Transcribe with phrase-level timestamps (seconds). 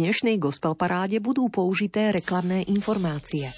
[0.00, 3.52] dnešnej gospel paráde budú použité reklamné informácie.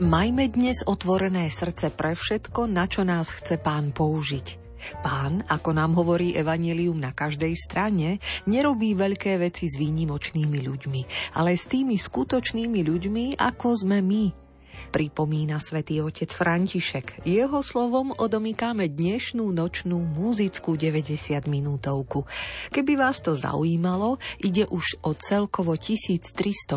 [0.00, 4.64] Majme dnes otvorené srdce pre všetko, na čo nás chce pán použiť.
[5.04, 11.02] Pán, ako nám hovorí Evangelium na každej strane, nerobí veľké veci s výnimočnými ľuďmi,
[11.36, 14.45] ale s tými skutočnými ľuďmi, ako sme my,
[14.94, 17.26] pripomína svätý otec František.
[17.26, 22.28] Jeho slovom odomýkame dnešnú nočnú muzickú 90 minútovku.
[22.70, 26.76] Keby vás to zaujímalo, ide už o celkovo 1340.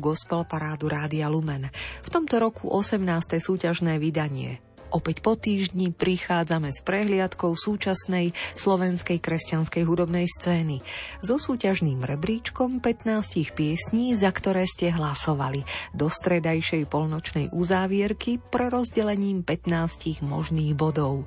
[0.00, 1.68] gospel parádu Rádia Lumen.
[2.02, 3.38] V tomto roku 18.
[3.38, 4.71] súťažné vydanie.
[4.92, 10.84] Opäť po týždni prichádzame s prehliadkou súčasnej slovenskej kresťanskej hudobnej scény.
[11.24, 15.64] So súťažným rebríčkom 15 piesní, za ktoré ste hlasovali.
[15.96, 21.24] Do stredajšej polnočnej uzávierky pre rozdelením 15 možných bodov.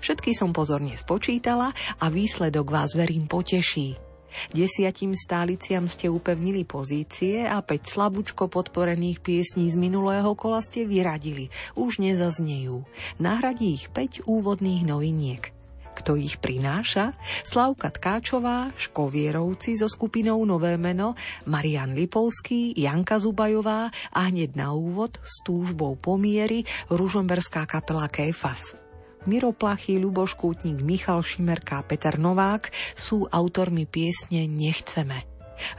[0.00, 4.03] Všetky som pozorne spočítala a výsledok vás verím poteší.
[4.52, 11.48] Desiatim stáliciam ste upevnili pozície a 5 slabúčko podporených piesní z minulého kola ste vyradili.
[11.74, 12.86] Už nezaznejú.
[13.18, 15.54] Nahradí ich 5 úvodných noviniek.
[15.94, 17.14] Kto ich prináša?
[17.46, 21.14] Slavka Tkáčová, Škovierovci so skupinou Nové meno,
[21.46, 28.83] Marian Lipovský, Janka Zubajová a hneď na úvod s túžbou pomiery Ružomberská kapela Kéfas.
[29.24, 35.24] Miro Plachy, Ľuboš Kútnik, Michal Šimerka a Peter Novák sú autormi piesne Nechceme.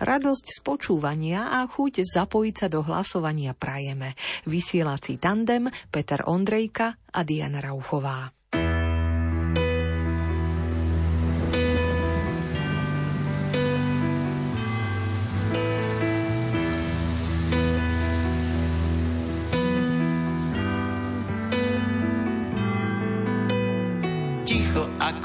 [0.03, 4.17] Radosť z počúvania a chuť zapojiť sa do hlasovania prajeme.
[4.49, 8.34] Vysielací tandem Peter Ondrejka a Diana Rauchová.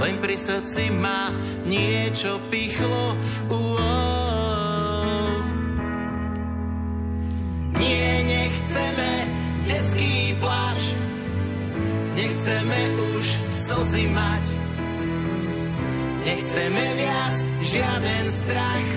[0.00, 1.30] len pri srdci ma
[1.68, 3.14] niečo pichlo.
[3.52, 3.90] Uo.
[7.76, 9.10] Nie, nechceme
[9.68, 10.80] detský pláč,
[12.16, 12.80] nechceme
[13.16, 14.44] už slzy mať.
[16.20, 18.88] Nechceme viac žiaden strach,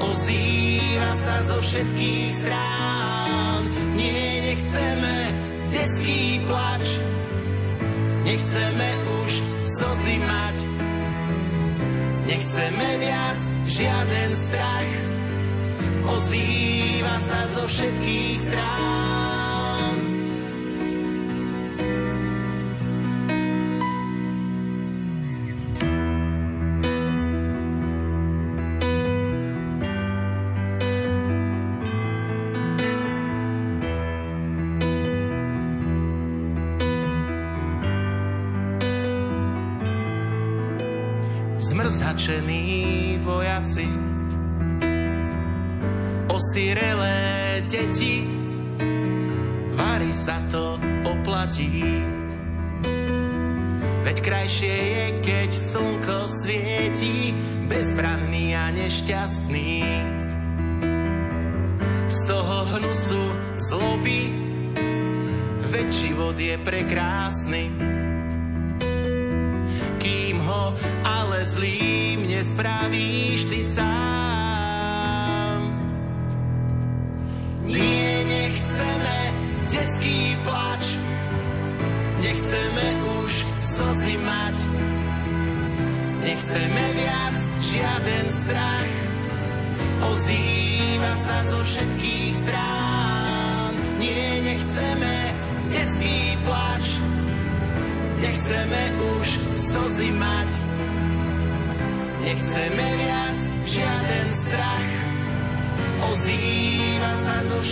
[0.00, 3.62] ozýva sa zo všetkých strán.
[3.92, 5.16] Nie, nechceme
[5.68, 6.86] detský plač,
[8.24, 8.88] nechceme
[9.20, 9.53] už
[9.84, 10.56] slzy mať.
[12.24, 14.92] Nechceme viac žiaden strach,
[16.08, 19.33] ozýva sa zo všetkých strán.
[59.04, 59.84] Nešťastný.
[62.08, 63.24] Z toho hnusu
[63.60, 64.32] zloby,
[65.68, 67.68] veď život je prekrásny
[71.04, 73.93] ale zlým nespravíš ty sám.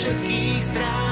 [0.02, 1.11] Všetkých strán.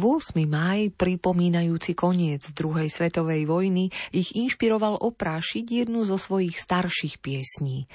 [0.00, 0.42] 8.
[0.48, 7.86] máj, pripomínajúci koniec druhej svetovej vojny, ich inšpiroval oprášiť jednu zo svojich starších piesní.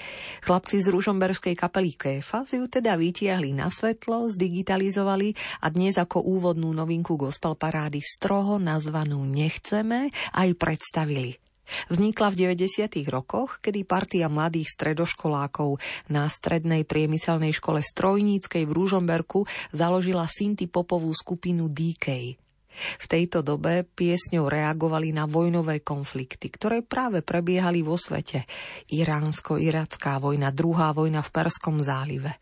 [0.45, 6.71] Chlapci z ružomberskej kapely Kéfas ju teda vytiahli na svetlo, zdigitalizovali a dnes ako úvodnú
[6.71, 11.48] novinku gospel parády stroho nazvanú Nechceme aj predstavili.
[11.89, 12.91] Vznikla v 90.
[13.09, 21.13] rokoch, kedy partia mladých stredoškolákov na strednej priemyselnej škole Strojníckej v Rúžomberku založila Sinti popovú
[21.13, 22.37] skupinu DK.
[22.79, 28.47] V tejto dobe piesňou reagovali na vojnové konflikty, ktoré práve prebiehali vo svete.
[28.87, 32.39] Iránsko-iracká vojna, druhá vojna v Perskom zálive.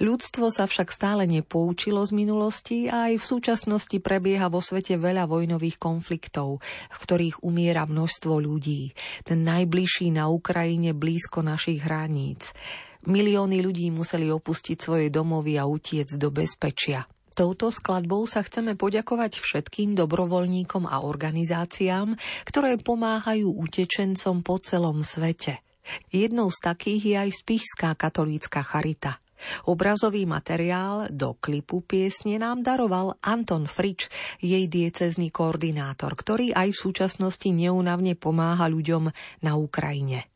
[0.00, 5.28] Ľudstvo sa však stále nepoučilo z minulosti a aj v súčasnosti prebieha vo svete veľa
[5.28, 8.96] vojnových konfliktov, v ktorých umiera množstvo ľudí.
[9.28, 12.56] Ten najbližší na Ukrajine blízko našich hraníc.
[13.04, 17.04] Milióny ľudí museli opustiť svoje domovy a utiec do bezpečia.
[17.36, 22.16] Touto skladbou sa chceme poďakovať všetkým dobrovoľníkom a organizáciám,
[22.48, 25.60] ktoré pomáhajú utečencom po celom svete.
[26.08, 29.20] Jednou z takých je aj Spišská katolícka charita.
[29.66, 34.08] Obrazový materiál do klipu piesne nám daroval Anton Frič,
[34.40, 39.12] jej diecezný koordinátor, ktorý aj v súčasnosti neunavne pomáha ľuďom
[39.44, 40.30] na Ukrajine.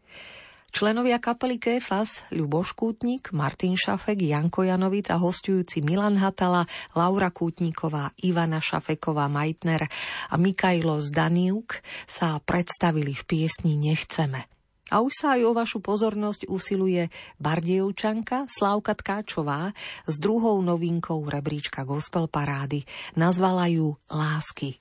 [0.75, 6.67] Členovia kapely Kéfas, Ľuboš Kútnik, Martin Šafek, Janko Janovic a hostujúci Milan Hatala,
[6.99, 11.79] Laura Kútniková, Ivana Šafeková Majtner a Mikajlo Zdaniuk
[12.11, 14.54] sa predstavili v piesni Nechceme.
[14.93, 17.09] A už sa aj o vašu pozornosť usiluje
[17.41, 19.73] Bardejovčanka Slávka Tkáčová
[20.05, 22.85] s druhou novinkou rebríčka Gospel Parády.
[23.17, 24.77] Nazvala ju Lásky.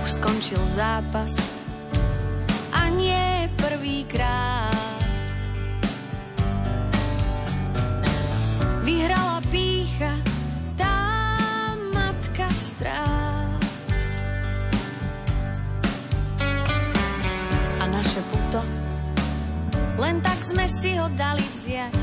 [0.00, 1.59] Už skončil zápas
[8.90, 10.18] vyhrala pícha,
[10.74, 10.98] tá
[11.94, 13.62] matka strát.
[17.78, 18.60] A naše puto,
[19.94, 21.94] len tak sme si ho dali vziať.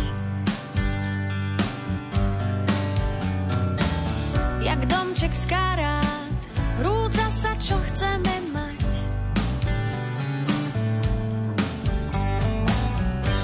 [4.64, 6.40] Jak domček z karát,
[6.80, 8.92] rúca sa, čo chceme mať.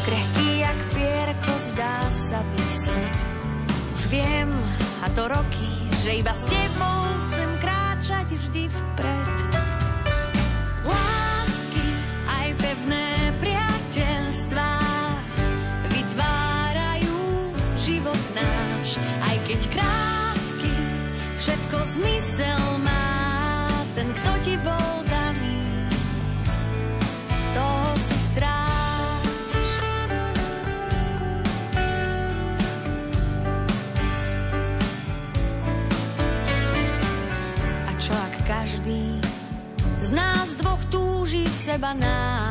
[0.08, 3.23] Krehký jak pierko, zdá sa byť svet
[4.14, 4.50] viem,
[5.02, 9.34] a to roky, že iba s tebou chcem kráčať vždy vpred.
[10.86, 11.88] Lásky
[12.30, 13.10] aj pevné
[13.42, 14.74] priateľstvá
[15.90, 17.18] vytvárajú
[17.82, 20.76] život náš, aj keď krátky,
[21.42, 22.73] všetko zmysel
[41.74, 42.43] túži seba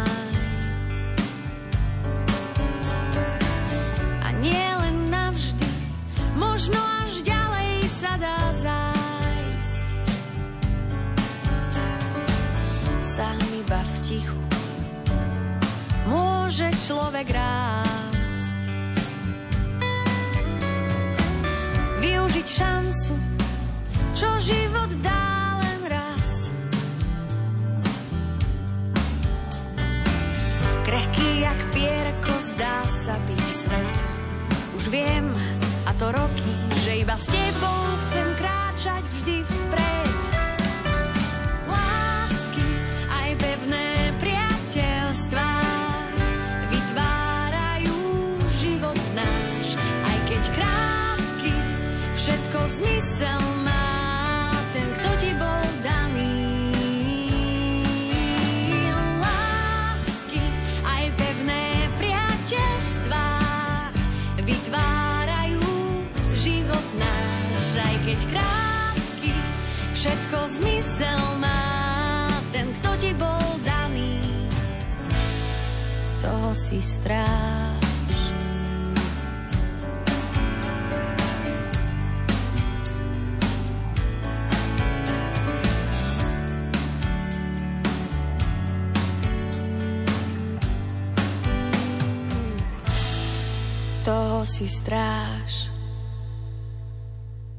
[94.62, 95.66] si stráž.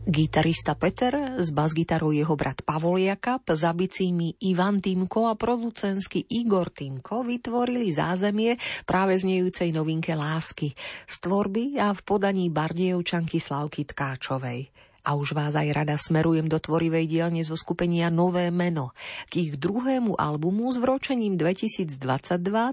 [0.07, 6.71] Gitarista Peter, s basgitarou jeho brat Pavol Jakab, za bicími Ivan Týmko a producenský Igor
[6.71, 8.55] Týmko vytvorili zázemie
[8.87, 10.71] práve znejúcej novinke Lásky
[11.03, 14.71] z tvorby a v podaní Bardievčanky Slavky Tkáčovej.
[15.03, 18.95] A už vás aj rada smerujem do tvorivej dielne zo skupenia Nové meno
[19.27, 21.99] k ich druhému albumu s vročením 2022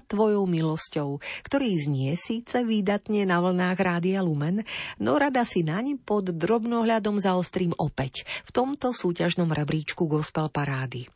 [0.07, 4.63] Tvojou milosťou, ktorý znie síce výdatne na vlnách Rádia Lumen,
[5.03, 11.11] no rada si naň pod drobnohľadom zaostrím opäť v tomto súťažnom rebríčku gospel parády.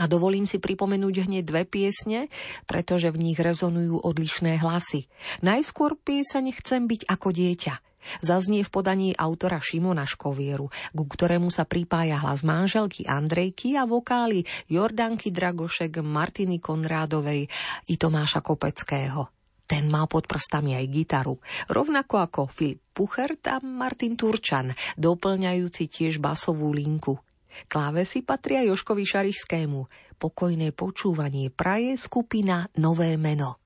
[0.00, 2.32] A dovolím si pripomenúť hneď dve piesne,
[2.64, 5.10] pretože v nich rezonujú odlišné hlasy.
[5.44, 7.74] Najskôr pieseň Chcem byť ako dieťa–
[8.20, 14.44] Zaznie v podaní autora Šimona Škovieru, ku ktorému sa pripája hlas manželky Andrejky a vokály
[14.66, 17.48] Jordanky Dragošek, Martiny Konrádovej
[17.88, 19.28] i Tomáša Kopeckého.
[19.70, 21.38] Ten má pod prstami aj gitaru,
[21.70, 27.22] rovnako ako Filip Puchert a Martin Turčan, doplňajúci tiež basovú linku.
[27.70, 29.80] Klávesy patria Joškovi Šarišskému.
[30.18, 33.62] Pokojné počúvanie praje skupina Nové meno.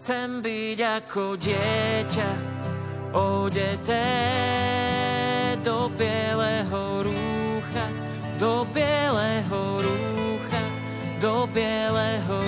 [0.00, 2.28] Chcem byť ako dieťa,
[3.12, 4.06] odeté
[5.64, 7.86] do bieleho rúcha,
[8.38, 10.62] do bieleho rúcha,
[11.20, 12.40] do bieleho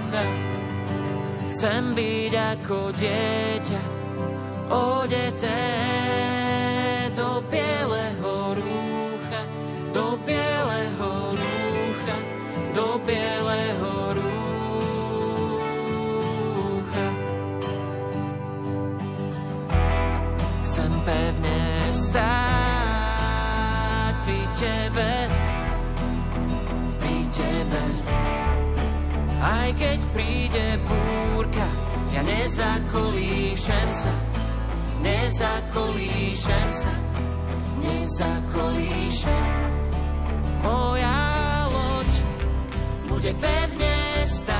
[0.00, 0.24] rúcha.
[1.50, 3.80] Chcem byť ako dieťa,
[4.70, 5.89] odeté
[29.70, 31.62] Aj keď príde búrka,
[32.10, 34.10] ja nezakolíšem sa,
[34.98, 36.90] nezakolíšem sa,
[37.78, 39.46] nezakolíšem.
[40.66, 42.10] Moja loď
[43.14, 44.58] bude pevne stáť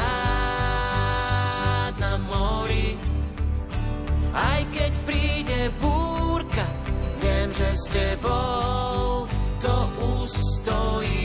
[1.99, 2.95] na mori,
[4.31, 6.62] aj keď príde búrka,
[7.50, 9.26] že s tebou
[9.59, 9.75] to
[10.23, 11.20] ustojím.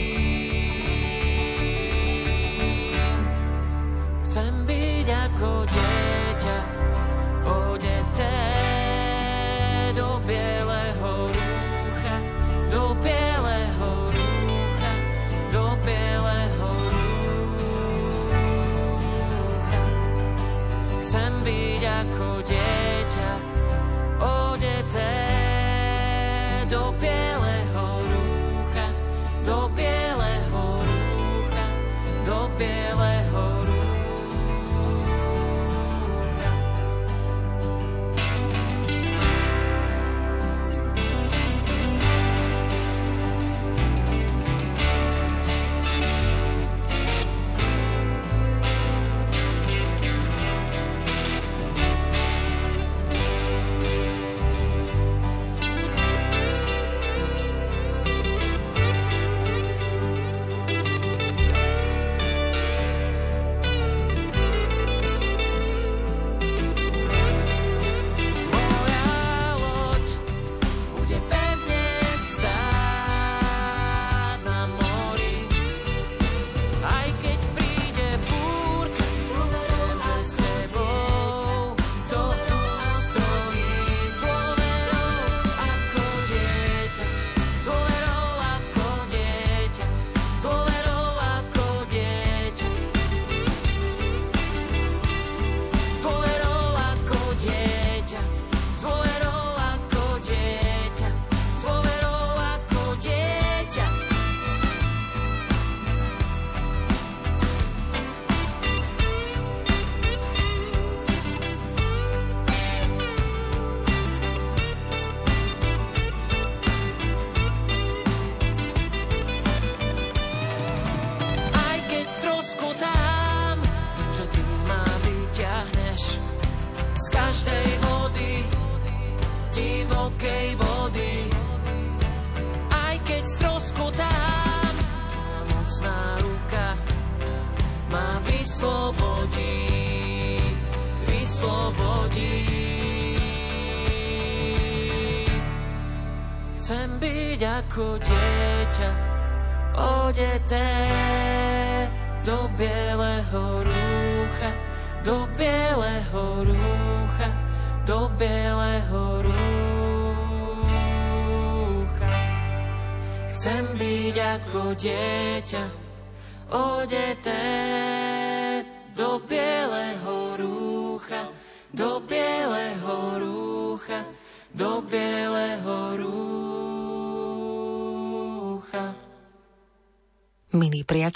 [5.36, 5.85] Ako dieťa,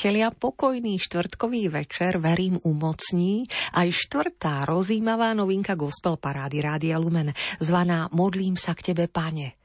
[0.01, 3.45] priatelia, pokojný štvrtkový večer, verím, umocní
[3.77, 9.60] aj štvrtá rozímavá novinka gospel parády Rádia Lumen, zvaná Modlím sa k tebe, pane.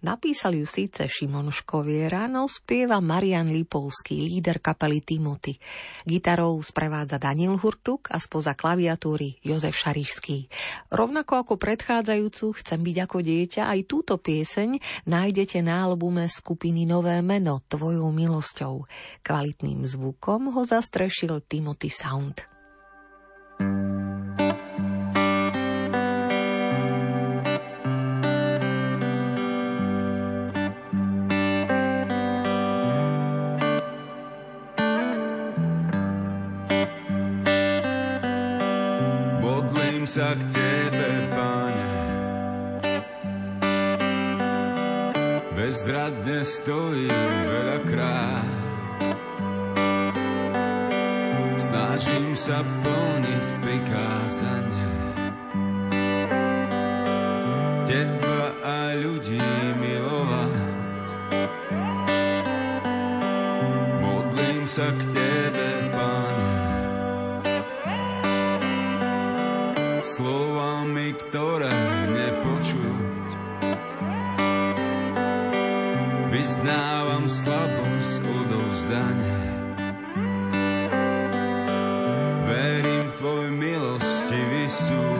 [0.00, 5.60] Napísal ju síce Šimon Škoviera, no spieva Marian Lipovský, líder kapely Timothy.
[6.08, 10.48] Gitarou sprevádza Daniel Hurtuk a spoza klaviatúry Jozef Šarišský.
[10.88, 17.20] Rovnako ako predchádzajúcu Chcem byť ako dieťa, aj túto pieseň nájdete na albume skupiny Nové
[17.20, 18.88] meno Tvojou milosťou.
[19.20, 22.48] Kvalitným zvukom ho zastrešil Timothy Sound.
[40.06, 41.88] Sa k Tebe, Pane.
[45.52, 48.60] Bezradne stojím veľakrát.
[51.60, 54.92] Snažím sa plniť prikázanie.
[57.84, 61.06] Teba a ľudí milovať.
[64.00, 65.49] Modlím sa k Tebe,
[76.60, 79.40] Vyznávam slabosť odovzdania.
[82.44, 85.19] Verím v Tvoj milostivý súd.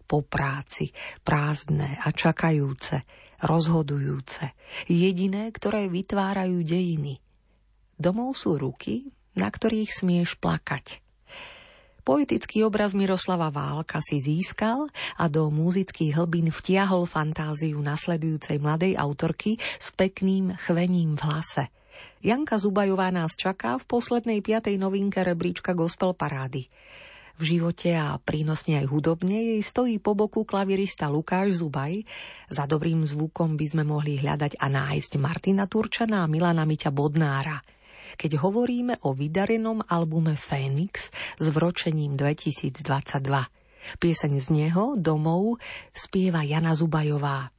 [0.11, 0.91] po práci,
[1.23, 3.07] prázdne a čakajúce,
[3.39, 4.51] rozhodujúce,
[4.91, 7.23] jediné, ktoré vytvárajú dejiny.
[7.95, 9.07] Domov sú ruky,
[9.39, 10.99] na ktorých smieš plakať.
[12.03, 19.61] Poetický obraz Miroslava Válka si získal a do muzických hlbín vtiahol fantáziu nasledujúcej mladej autorky
[19.79, 21.63] s pekným chvením v hlase.
[22.25, 26.67] Janka Zubajová nás čaká v poslednej piatej novinke rebríčka Gospel Parády.
[27.39, 32.03] V živote a prínosne aj hudobne jej stojí po boku klavirista Lukáš Zubaj.
[32.51, 37.61] Za dobrým zvukom by sme mohli hľadať a nájsť Martina Turčana a Milana Miťa Bodnára.
[38.19, 42.83] Keď hovoríme o vydarenom albume Fénix s vročením 2022.
[43.97, 45.57] Pieseň z neho, domov,
[45.95, 47.49] spieva Jana Zubajová.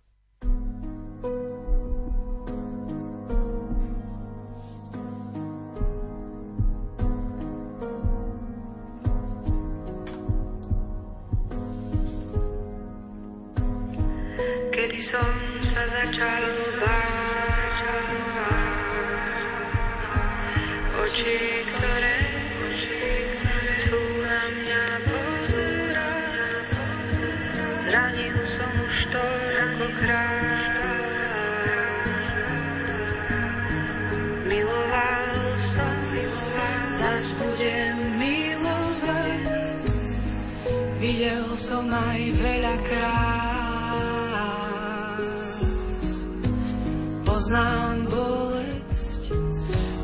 [14.82, 15.30] Kedy som
[15.62, 16.42] sa začal
[16.82, 17.78] báť.
[21.06, 21.38] Oči,
[21.70, 22.18] ktoré
[23.86, 26.66] sú na mňa pozerať.
[27.86, 30.66] Zranil som už toľkokrát.
[34.50, 35.30] Miloval
[35.62, 35.94] som,
[36.90, 39.46] zas budem milovať.
[40.98, 43.41] Videl som aj veľakrát.
[47.52, 49.28] Poznám bolesť,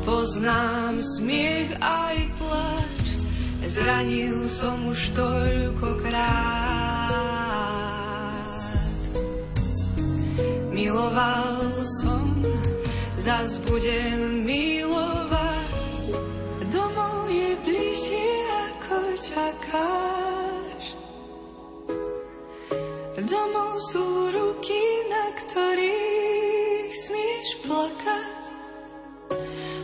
[0.05, 3.05] poznám smiech aj plač,
[3.65, 6.29] zranil som už toľkokrát.
[10.77, 12.37] Miloval som,
[13.17, 15.73] zas budem milovať,
[16.69, 20.83] domov je bližšie ako čakáš.
[23.25, 24.05] Domov sú
[24.37, 26.48] ruky, na ktorých
[26.93, 28.43] smieš plakať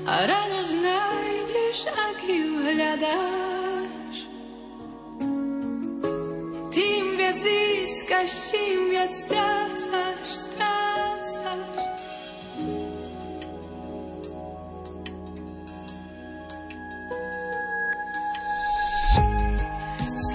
[0.06, 4.16] a radosť nájdeš, ak ju hľadáš.
[6.70, 11.74] Tým viac získaš, čím viac strácaš, strácaš.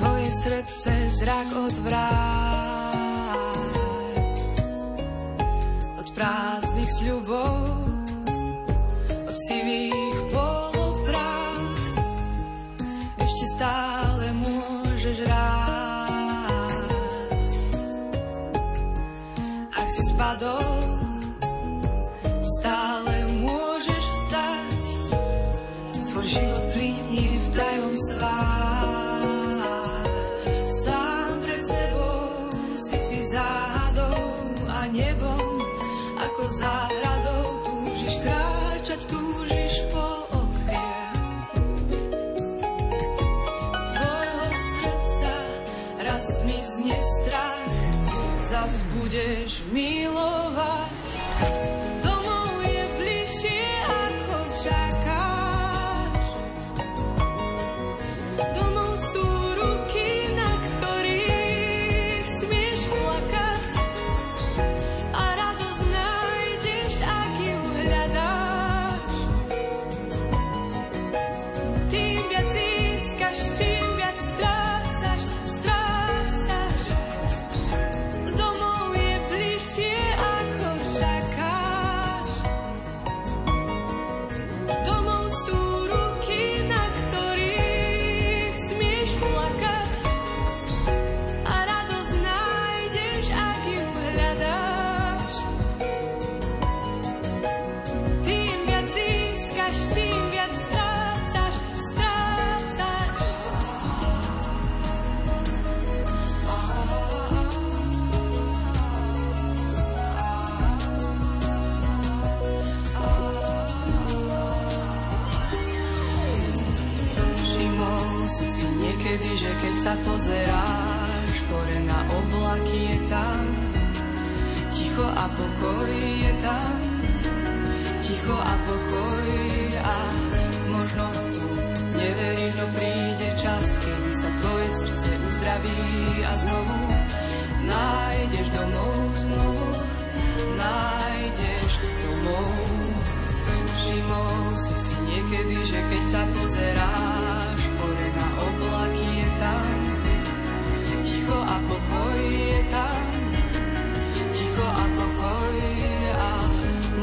[0.01, 2.80] Svoje srdce zrak odvráť
[7.01, 7.65] prázdnych sľubov,
[9.29, 10.00] od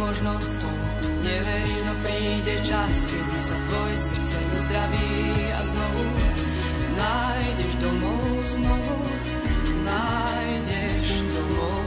[0.07, 0.87] možno tomu
[1.19, 5.11] neveríš, no príde čas, kedy sa tvoje srdce uzdraví
[5.51, 6.03] a znovu
[6.95, 8.97] nájdeš domov, znovu
[9.83, 11.86] nájdeš domov.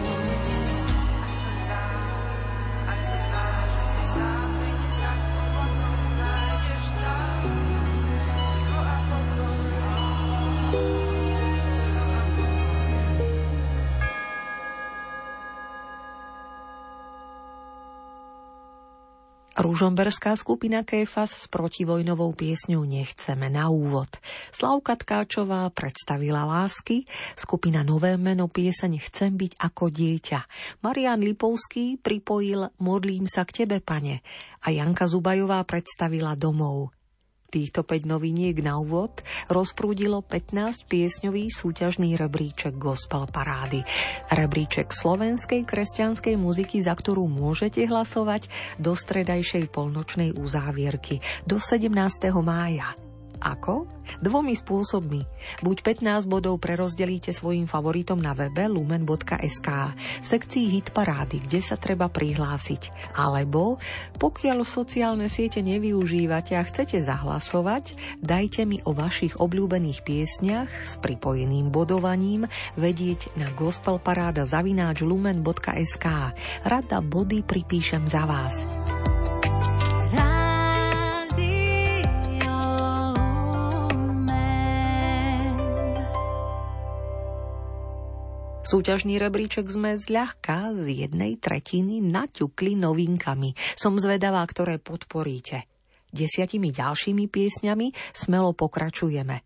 [19.60, 24.08] Ružomberská skupina Kéfas s protivojnovou piesňou Nechceme na úvod.
[24.48, 27.04] Slavka Tkáčová predstavila lásky,
[27.36, 30.40] skupina Nové meno pieseň Chcem byť ako dieťa.
[30.80, 34.24] Marian Lipovský pripojil Modlím sa k tebe, pane.
[34.64, 36.96] A Janka Zubajová predstavila Domov.
[37.50, 43.82] Týchto 5 noviniek na úvod rozprúdilo 15 piesňový súťažný rebríček Gospel Parády.
[44.30, 48.46] Rebríček slovenskej kresťanskej muziky, za ktorú môžete hlasovať
[48.78, 51.90] do stredajšej polnočnej uzávierky do 17.
[52.38, 52.99] mája.
[53.40, 53.88] Ako?
[54.20, 55.24] Dvomi spôsobmi.
[55.64, 59.68] Buď 15 bodov prerozdelíte svojim favoritom na webe lumen.sk
[60.20, 63.14] v sekcii Hit Parády, kde sa treba prihlásiť.
[63.16, 63.80] Alebo,
[64.20, 71.72] pokiaľ sociálne siete nevyužívate a chcete zahlasovať, dajte mi o vašich obľúbených piesniach s pripojeným
[71.72, 72.44] bodovaním
[72.76, 76.06] vedieť na gospelparáda zavináč lumen.sk.
[76.66, 78.68] Rada body pripíšem za vás.
[88.70, 93.58] Súťažný rebríček sme zľahka z jednej tretiny naťukli novinkami.
[93.74, 95.66] Som zvedavá, ktoré podporíte.
[96.14, 99.42] Desiatimi ďalšími piesňami smelo pokračujeme.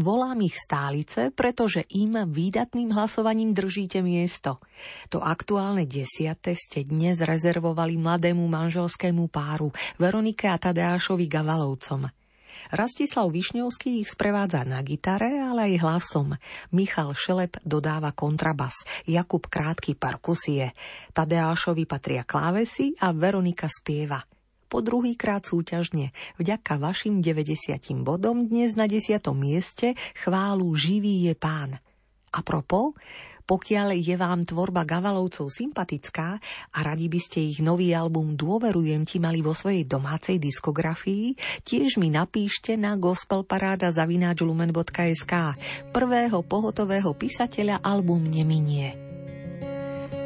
[0.00, 4.64] Volám ich stálice, pretože im výdatným hlasovaním držíte miesto.
[5.12, 12.23] To aktuálne desiate ste dnes rezervovali mladému manželskému páru Veronike a Tadeášovi Gavalovcom.
[12.74, 16.34] Rastislav Višňovský ich sprevádza na gitare, ale aj hlasom.
[16.74, 20.74] Michal Šelep dodáva kontrabas, Jakub Krátky perkusie.
[21.14, 24.26] Tadeášovi patria klávesy a Veronika spieva
[24.66, 26.10] po druhýkrát súťažne.
[26.34, 29.22] Vďaka vašim 90 bodom dnes na 10.
[29.38, 31.78] mieste chválu Živý je pán.
[32.34, 32.98] A propos,
[33.44, 36.40] pokiaľ je vám tvorba Gavalovcov sympatická
[36.72, 42.00] a radi by ste ich nový album Dôverujem ti mali vo svojej domácej diskografii, tiež
[42.00, 45.34] mi napíšte na gospelparáda.lumen.sk
[45.92, 48.96] prvého pohotového písateľa album neminie.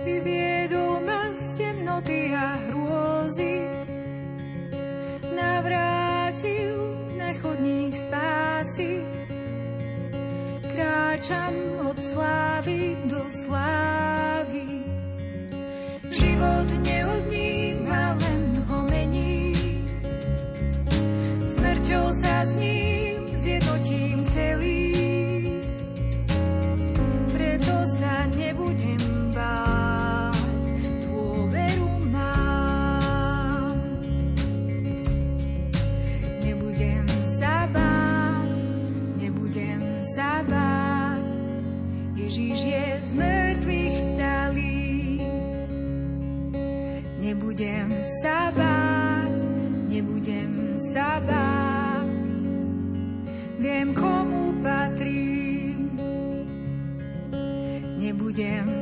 [0.07, 3.67] Vyviedol ma z temnoty a hrôzy,
[5.35, 6.79] navrátil
[7.19, 9.03] na chodník spásy
[10.79, 11.68] kráčam
[13.31, 14.83] slávy.
[16.09, 19.53] Život neodníma, len ho mení.
[21.45, 22.88] Smrťou sa s ním
[58.39, 58.78] Nebudem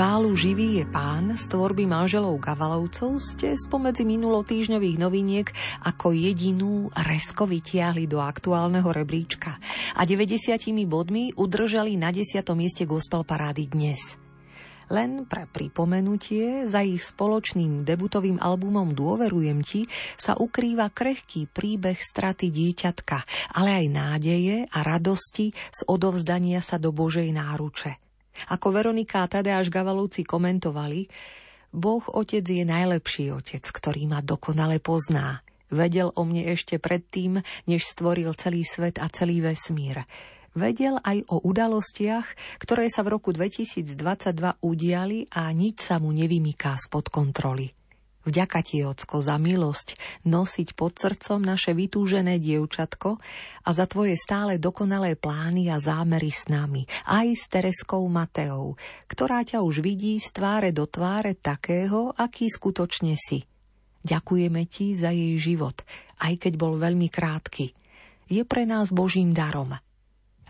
[0.00, 5.52] Chválu živý je pán z tvorby manželov Gavalovcov ste spomedzi minulotýžňových noviniek
[5.84, 9.60] ako jedinú resko vytiahli do aktuálneho rebríčka
[9.92, 10.56] a 90
[10.88, 12.32] bodmi udržali na 10.
[12.56, 14.16] mieste gospel parády dnes.
[14.88, 19.84] Len pre pripomenutie, za ich spoločným debutovým albumom Dôverujem ti
[20.16, 23.20] sa ukrýva krehký príbeh straty dieťatka,
[23.52, 28.00] ale aj nádeje a radosti z odovzdania sa do Božej náruče–
[28.48, 31.10] ako Veronika a Tadeáš Gavalovci komentovali,
[31.70, 35.44] Boh Otec je najlepší Otec, ktorý ma dokonale pozná.
[35.70, 37.38] Vedel o mne ešte predtým,
[37.70, 40.02] než stvoril celý svet a celý vesmír.
[40.50, 43.94] Vedel aj o udalostiach, ktoré sa v roku 2022
[44.66, 47.79] udiali a nič sa mu nevymyká spod kontroly.
[48.20, 49.96] Vďaka ti, Ocko, za milosť
[50.28, 53.16] nosiť pod srdcom naše vytúžené dievčatko
[53.64, 58.76] a za tvoje stále dokonalé plány a zámery s nami, aj s Tereskou Mateou,
[59.08, 63.48] ktorá ťa už vidí z tváre do tváre takého, aký skutočne si.
[64.04, 65.80] Ďakujeme ti za jej život,
[66.20, 67.72] aj keď bol veľmi krátky.
[68.28, 69.80] Je pre nás Božím darom.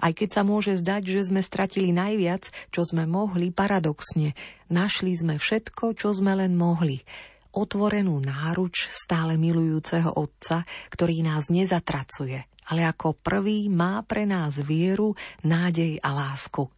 [0.00, 4.34] Aj keď sa môže zdať, že sme stratili najviac, čo sme mohli, paradoxne,
[4.66, 6.98] našli sme všetko, čo sme len mohli–
[7.54, 12.38] otvorenú náruč stále milujúceho Otca, ktorý nás nezatracuje,
[12.70, 16.70] ale ako prvý má pre nás vieru, nádej a lásku.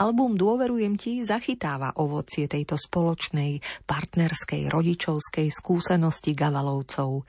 [0.00, 7.28] Album Dôverujem ti zachytáva ovocie tejto spoločnej, partnerskej, rodičovskej skúsenosti Gavalovcov.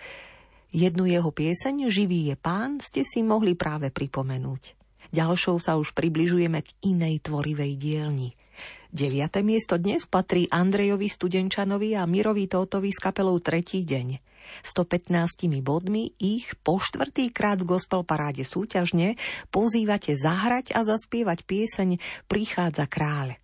[0.72, 4.80] Jednu jeho pieseň Živý je pán ste si mohli práve pripomenúť.
[5.12, 8.32] Ďalšou sa už približujeme k inej tvorivej dielni–
[8.92, 9.40] 9.
[9.40, 14.20] miesto dnes patrí Andrejovi Studenčanovi a Mirovi Tótovi s kapelou Tretí deň.
[14.68, 19.16] 115 bodmi ich po štvrtý krát v gospel paráde súťažne
[19.48, 21.90] pozývate zahrať a zaspievať pieseň
[22.28, 23.40] Prichádza kráľ.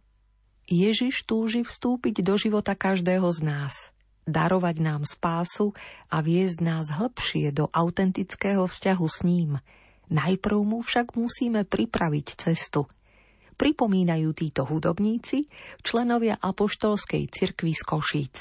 [0.68, 3.96] Ježiš túži vstúpiť do života každého z nás,
[4.28, 5.72] darovať nám spásu
[6.12, 9.64] a viesť nás hlbšie do autentického vzťahu s ním.
[10.12, 12.84] Najprv mu však musíme pripraviť cestu–
[13.58, 15.50] pripomínajú títo hudobníci,
[15.82, 18.36] členovia Apoštolskej cirkvi z Košíc.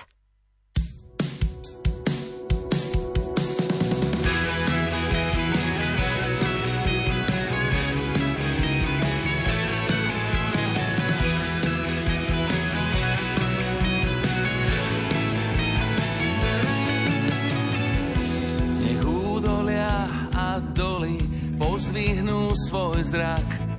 [21.77, 23.76] pozdvihnú svoj zrak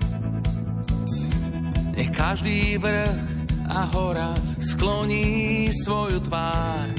[1.98, 3.18] nech každý vrch
[3.66, 6.94] a hora skloní svoju tvár.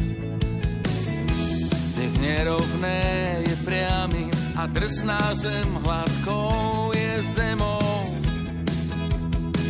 [1.94, 3.02] Nech nerovné
[3.46, 4.26] je priamy
[4.58, 8.10] a drsná zem hladkou je zemou.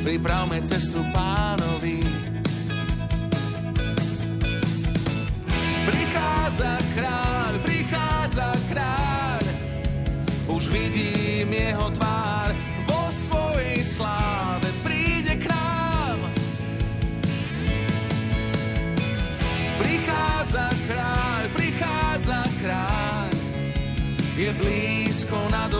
[0.00, 2.00] Pripravme cestu pánovi.
[5.84, 9.40] Prichádza kráľ, prichádza kráľ,
[10.48, 12.67] už vidím jeho tvár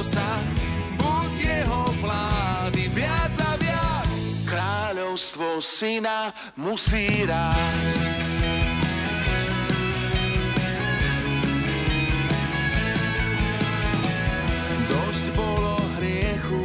[0.09, 0.45] dosah,
[0.97, 4.11] buď jeho vlády viac a viac.
[4.49, 8.09] Kráľovstvo syna musí rásť.
[14.89, 16.65] Dosť bolo hriechu,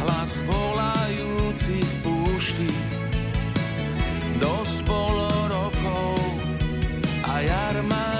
[0.00, 2.70] hlas volajúci v púšti.
[4.40, 5.28] Dosť bolo
[7.24, 8.13] a jarma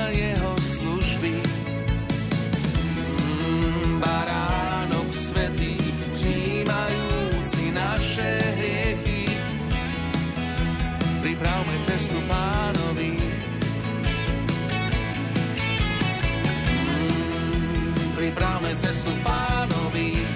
[12.04, 13.16] cestu pánovi.
[18.12, 20.28] Pripravme cestu pánovi.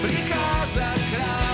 [0.00, 1.47] Prichádza kráľ,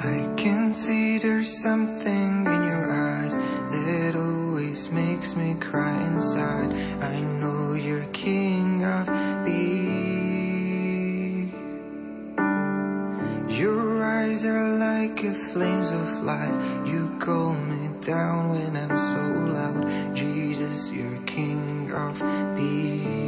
[0.00, 6.72] I can see there's something in your eyes that always makes me cry inside.
[7.02, 9.08] I know you're king of
[9.44, 9.88] bees.
[13.58, 16.86] Your eyes are like a flames of life.
[16.86, 20.14] You calm me down when I'm so loud.
[20.14, 22.20] Jesus, you're king of
[22.56, 23.27] bees.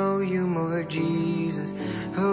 [0.00, 1.70] Know you more, Jesus.
[2.16, 2.30] Oh,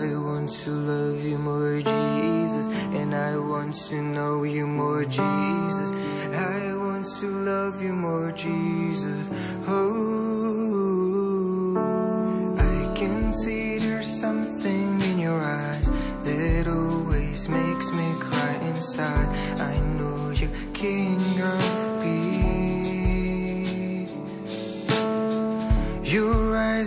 [0.00, 2.66] I want to love you more, Jesus,
[2.98, 5.90] and I want to know you more, Jesus.
[6.52, 9.22] I want to love you more, Jesus.
[9.68, 9.93] Oh,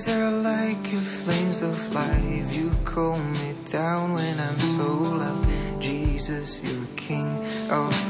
[0.10, 2.56] Are like your flames of life.
[2.56, 5.82] You calm me down when I'm so loud.
[5.82, 7.28] Jesus, you're king
[7.70, 8.07] of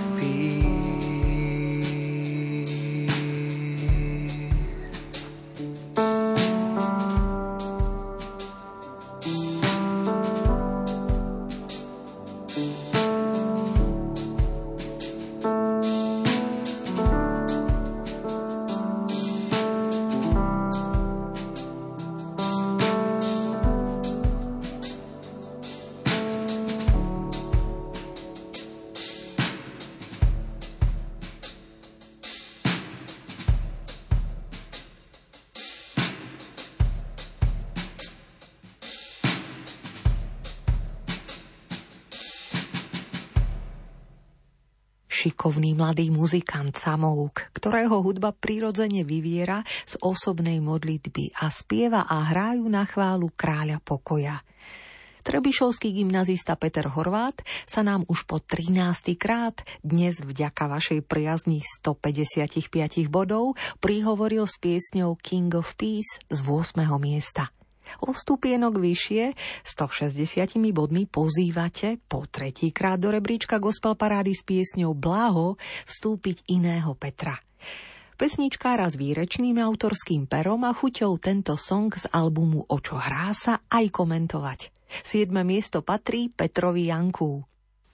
[45.97, 52.85] mladý muzikant Samouk, ktorého hudba prirodzene vyviera z osobnej modlitby a spieva a hrajú na
[52.85, 54.45] chválu kráľa pokoja.
[55.25, 59.17] Trebišovský gymnazista Peter Horvát sa nám už po 13.
[59.17, 66.77] krát dnes vďaka vašej priazni 155 bodov prihovoril s piesňou King of Peace z 8.
[67.01, 67.56] miesta.
[68.03, 69.35] O stupienok vyššie,
[69.65, 77.38] 160 bodmi pozývate po tretíkrát do rebríčka Gospel Parády s piesňou Blaho vstúpiť iného Petra.
[78.17, 83.61] Pesničkára s výrečným autorským perom a chuťou tento song z albumu O čo hrá sa
[83.69, 84.73] aj komentovať.
[85.05, 87.45] Siedme miesto patrí Petrovi Janku.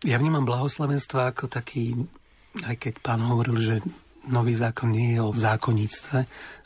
[0.08, 1.96] Ja vnímam blahoslavenstvo ako taký,
[2.64, 3.76] aj keď pán hovoril, že
[4.28, 6.18] nový zákon nie je o zákonníctve,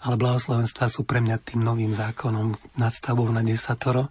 [0.05, 4.09] ale blahoslavenstva sú pre mňa tým novým zákonom nadstavbou na desatoro.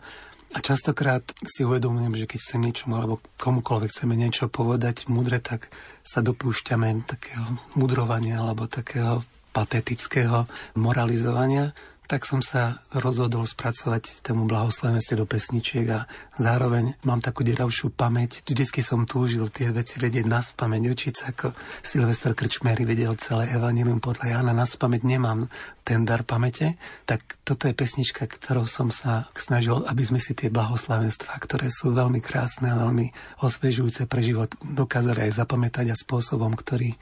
[0.55, 5.69] A častokrát si uvedomujem, že keď chcem niečomu alebo komukoľvek chceme niečo povedať mudre, tak
[6.07, 7.45] sa dopúšťame takého
[7.75, 10.47] mudrovania alebo takého patetického
[10.79, 11.75] moralizovania
[12.07, 16.01] tak som sa rozhodol spracovať tému blahoslavenstve do pesničiek a
[16.39, 18.47] zároveň mám takú deravšiu pamäť.
[18.47, 23.51] Vždycky som túžil tie veci vedieť na spameť, učiť sa ako Silvester Krčmery vedel celé
[23.51, 24.55] Evangelium podľa Jana.
[24.55, 25.51] Na spameť nemám
[25.87, 26.75] ten dar pamäte,
[27.07, 31.95] tak toto je pesnička, ktorou som sa snažil, aby sme si tie blahoslavenstva, ktoré sú
[31.95, 36.99] veľmi krásne a veľmi osvežujúce pre život, dokázali aj zapamätať a spôsobom, ktorý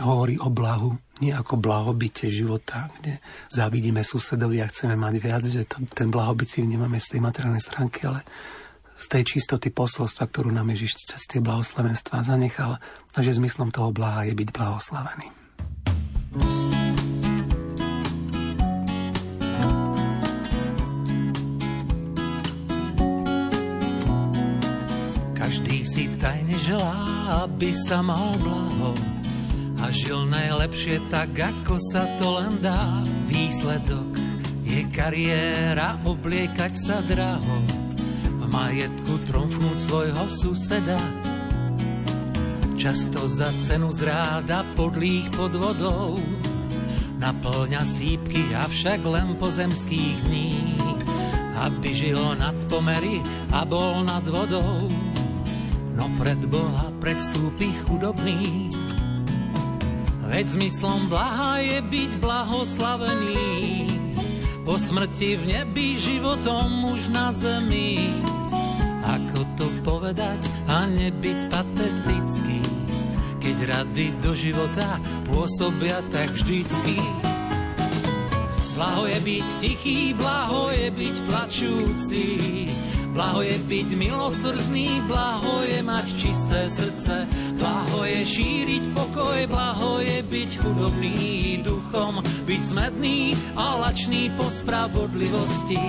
[0.00, 3.20] hovorí o blahu, nie ako blahobite života, kde
[3.52, 7.60] závidíme susedovi a chceme mať viac, že to, ten blahobyt si vnímame z tej materiálnej
[7.60, 8.24] stránky, ale
[8.96, 12.78] z tej čistoty posolstva, ktorú nám Ježiš cez tie blahoslavenstva zanechal
[13.12, 15.28] a že zmyslom toho blaha je byť blahoslavený.
[25.36, 26.96] Každý si tajne želá,
[27.44, 28.94] aby sa mal blaho
[29.82, 33.02] a žil najlepšie tak, ako sa to len dá.
[33.26, 34.14] Výsledok
[34.62, 37.66] je kariéra, obliekať sa draho,
[38.38, 41.02] v majetku tromfnúť svojho suseda.
[42.78, 46.18] Často za cenu zráda podlých pod vodou,
[47.18, 50.78] naplňa sípky, avšak len pozemských dní,
[51.58, 54.86] aby žil nad pomery a bol nad vodou.
[55.94, 58.70] No pred Boha predstúpi chudobný,
[60.32, 63.84] Veď zmyslom blaha je byť blahoslavený,
[64.64, 68.08] po smrti v nebi životom už na zemi.
[69.04, 70.40] Ako to povedať
[70.72, 72.64] a nebyť patetický,
[73.44, 74.96] keď rady do života
[75.28, 76.96] pôsobia tak vždycky.
[78.72, 82.24] Blaho je byť tichý, blaho je byť plačúci,
[83.12, 87.28] Blaho je byť milosrdný, blaho je mať čisté srdce,
[87.60, 95.80] blaho je šíriť pokoj, blaho je byť chudobný duchom, byť smedný a lačný po spravodlivosti,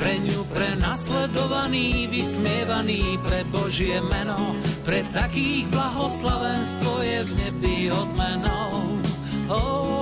[0.00, 9.04] pre ňu prenasledovaný, vysmievaný pre Božie meno, pre takých blahoslavenstvo je v nebi odmenou.
[9.52, 9.99] Oh,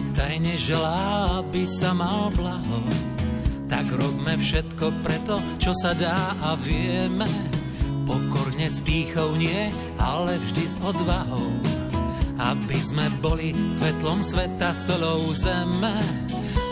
[0.00, 0.10] oh.
[0.16, 0.98] tajne želá,
[1.44, 2.80] aby sa mal blaho.
[3.68, 7.26] Tak robme všetko preto, čo sa dá a vieme.
[8.04, 11.48] Pokorne s pýchou nie, ale vždy s odvahou.
[12.38, 15.96] Aby sme boli svetlom sveta, solou zeme.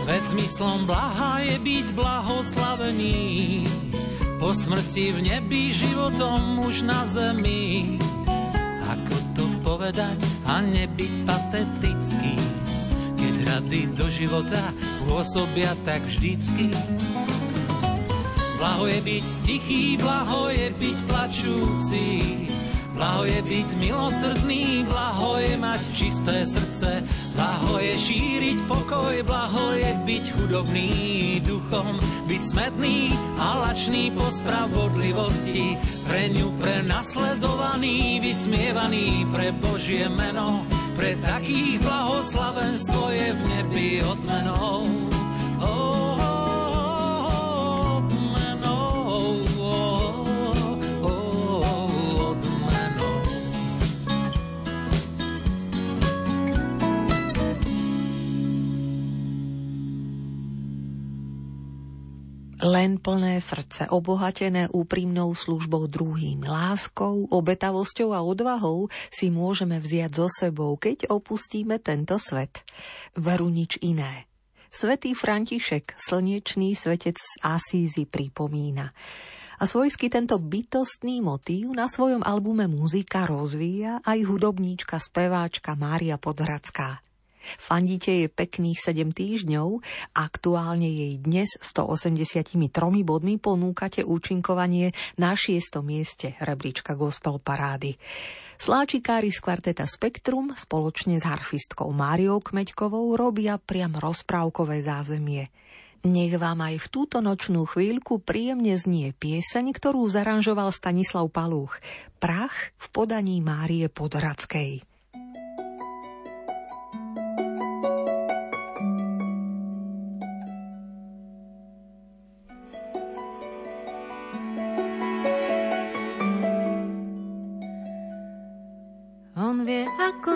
[0.03, 3.23] Veď zmyslom blaha je byť blahoslavený.
[4.43, 7.97] Po smrti v nebi životom už na zemi.
[8.83, 12.62] Ako to povedať a nebyť patetický?
[13.23, 14.75] Keď rady do života
[15.07, 16.75] pôsobia tak vždycky.
[18.59, 22.07] Blaho je byť tichý, blaho je byť plačúci.
[22.99, 27.07] Blaho je byť milosrdný, blaho je mať čisté srdce,
[27.39, 30.91] blaho je šíriť pokoj, blaho je byť chudobný
[31.47, 31.99] duchom,
[32.29, 40.67] byť smedný a lačný po spravodlivosti, pre ňu prenasledovaný, vysmievaný pre Božie meno,
[41.03, 44.87] pre takých blahoslavenstvo je v nebi odmenou.
[62.63, 70.31] Len plné srdce, obohatené úprimnou službou druhým, láskou, obetavosťou a odvahou si môžeme vziať so
[70.31, 72.63] sebou, keď opustíme tento svet.
[73.19, 74.31] Veru nič iné.
[74.71, 78.95] Svetý František, slnečný svetec z Asízy, pripomína.
[79.59, 87.03] A svojsky tento bytostný motív na svojom albume Muzika rozvíja aj hudobníčka, speváčka Mária Podhradská.
[87.61, 89.83] Fandíte jej pekných 7 týždňov,
[90.15, 92.59] aktuálne jej dnes 183
[93.03, 95.83] bodmi ponúkate účinkovanie na 6.
[95.83, 97.99] mieste rebríčka Gospel Parády.
[98.63, 105.51] Sláčikári z kvarteta Spektrum spoločne s harfistkou Máriou Kmeďkovou robia priam rozprávkové zázemie.
[106.03, 111.79] Nech vám aj v túto nočnú chvíľku príjemne znie pieseň, ktorú zaranžoval Stanislav Palúch.
[112.19, 114.92] Prach v podaní Márie Podradskej.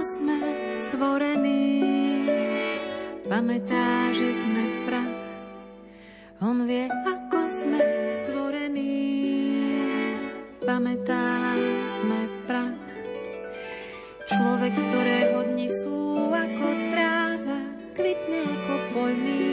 [0.06, 0.38] Sme
[0.78, 1.82] stvorení,
[3.26, 5.18] pamätá, že sme prach.
[6.38, 7.82] On vie, ako sme
[8.14, 9.02] stvorení,
[10.62, 11.58] pamätá,
[11.98, 12.86] sme prach.
[14.30, 17.58] Človek, ktorého dni sú ako tráva,
[17.98, 19.45] kvitne ako poľný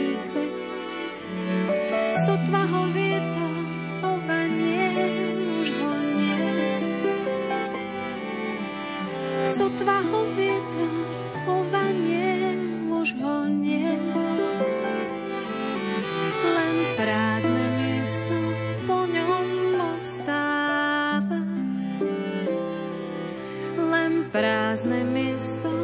[24.84, 25.83] prázdne miesto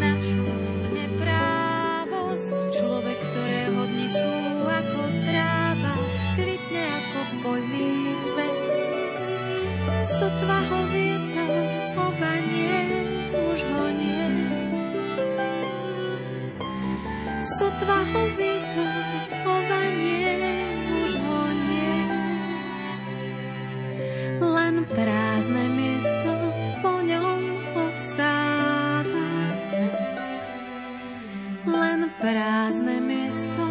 [10.41, 11.69] Sotva ho vietor
[12.01, 12.81] obanie,
[13.29, 14.25] už ho nie.
[17.61, 19.05] Sotva ho vietor
[19.45, 20.33] obanie,
[20.97, 21.97] už ho nie.
[24.41, 26.33] Len prázdne miesto
[26.81, 27.41] po ňom
[27.77, 28.81] ostáva.
[32.21, 33.70] prázdne miesto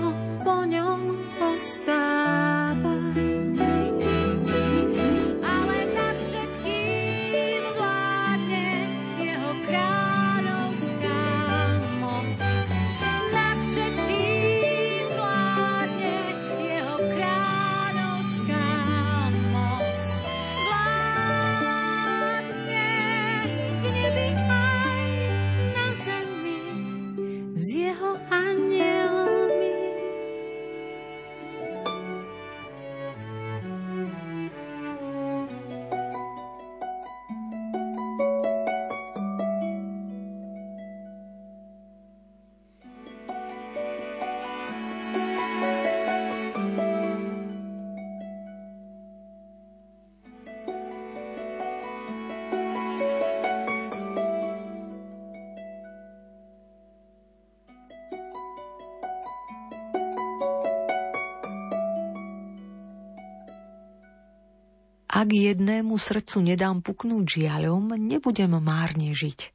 [65.21, 69.53] Ak jednému srdcu nedám puknúť žiaľom, nebudem márne žiť.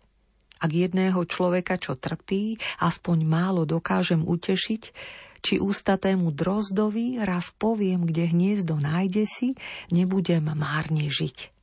[0.61, 4.93] Ak jedného človeka, čo trpí, aspoň málo dokážem utešiť,
[5.41, 9.57] či ústatému drozdovi raz poviem, kde hniezdo nájde si,
[9.89, 11.54] nebudem márne žiť.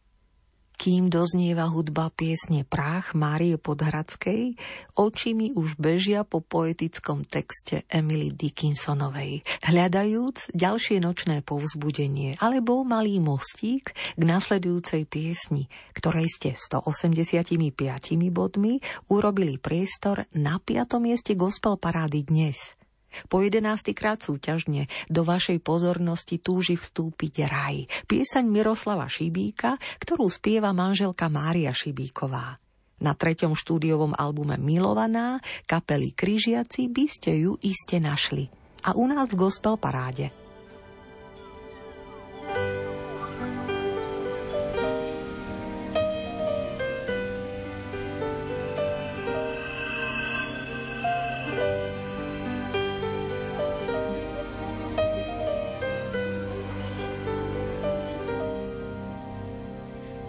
[0.76, 4.58] Kým doznieva hudba piesne Prách Márie Podhradskej,
[4.98, 13.22] oči mi už bežia po poetickom texte Emily Dickinsonovej, hľadajúc ďalšie nočné povzbudenie alebo malý
[13.22, 17.54] mostík k nasledujúcej piesni, ktorej ste 185
[18.34, 22.74] bodmi urobili priestor na piatom mieste gospel parády dnes–
[23.28, 27.86] po jedenácty krát súťažne do vašej pozornosti túži vstúpiť raj.
[28.08, 32.60] Piesaň Miroslava Šibíka, ktorú spieva manželka Mária Šibíková.
[33.02, 38.46] Na treťom štúdiovom albume Milovaná kapely Kryžiaci by ste ju iste našli.
[38.86, 40.30] A u nás v Gospel Paráde.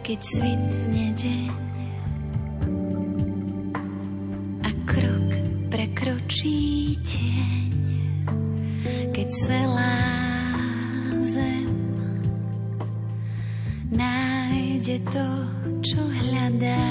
[0.03, 1.55] Keď svitne deň
[4.67, 5.29] a krok
[5.71, 7.71] prekročí tieň,
[9.15, 9.95] keď celá
[11.23, 11.71] zem
[13.95, 15.27] nájde to,
[15.79, 16.83] čo hľadá.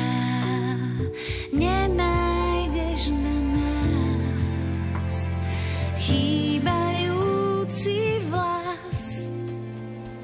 [1.53, 5.29] Nenájdeš na nás
[6.01, 6.65] chýbajúci
[8.33, 9.29] vlas,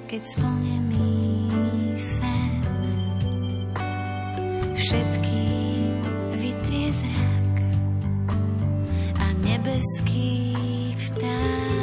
[0.09, 1.53] keď splnený
[2.01, 2.47] sen
[4.78, 6.06] všetkým
[6.38, 7.54] vytrie zrak
[9.18, 10.54] a nebeský
[10.94, 11.77] vták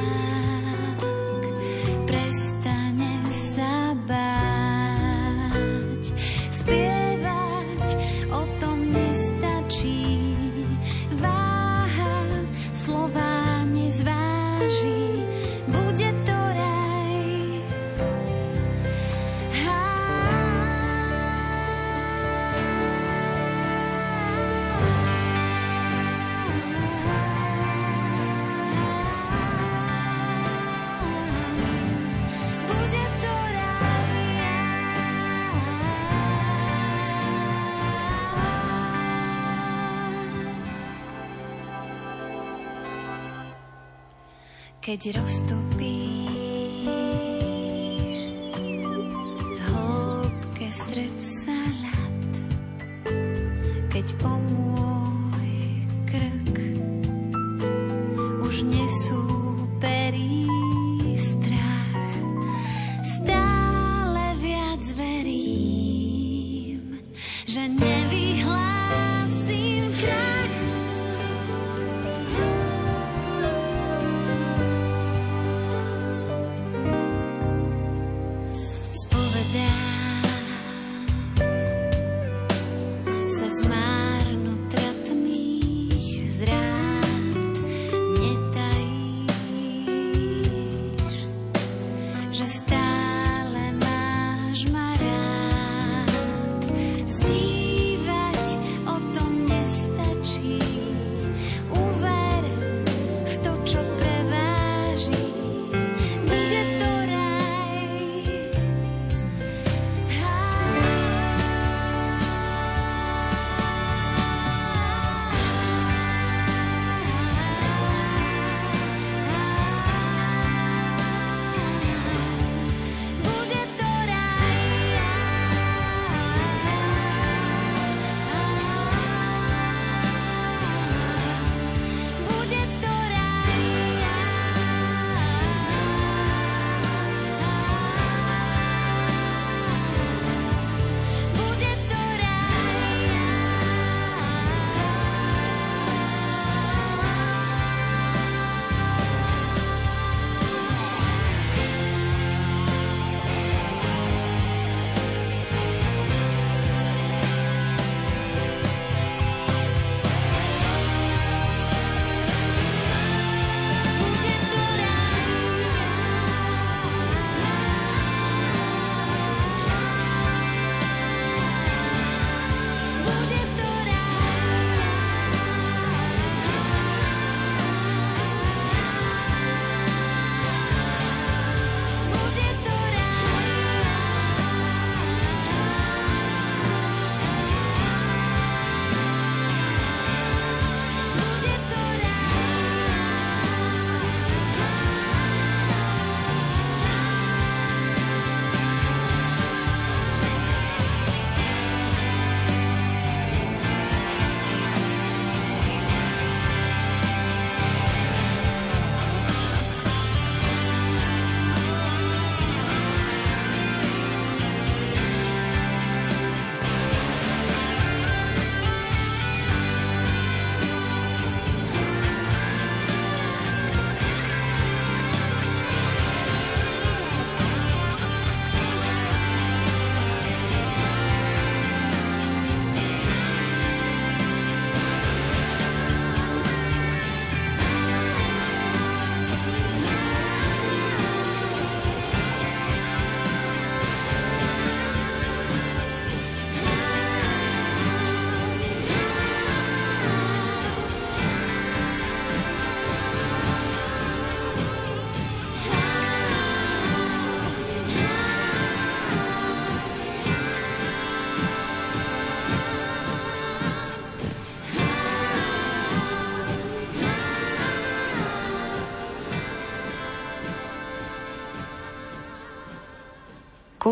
[44.96, 45.95] Keď roztopíš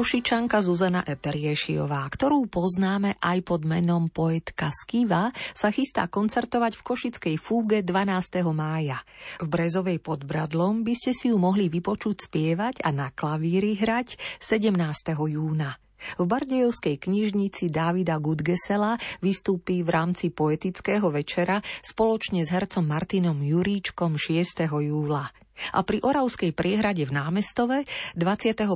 [0.04, 7.36] Košičanka Zuzana Eperiešiová, ktorú poznáme aj pod menom poetka Skiva, sa chystá koncertovať v Košickej
[7.40, 8.12] fúge 12.
[8.52, 9.00] mája.
[9.40, 14.20] V Brezovej pod Bradlom by ste si ju mohli vypočuť spievať a na klavíri hrať
[14.44, 14.76] 17.
[15.16, 15.80] júna.
[16.20, 24.20] V Bardejovskej knižnici Dávida Gudgesela vystúpi v rámci poetického večera spoločne s hercom Martinom Juríčkom
[24.20, 24.68] 6.
[24.68, 25.32] júla.
[25.74, 27.86] A pri Oravskej priehrade v námestove
[28.18, 28.70] 21.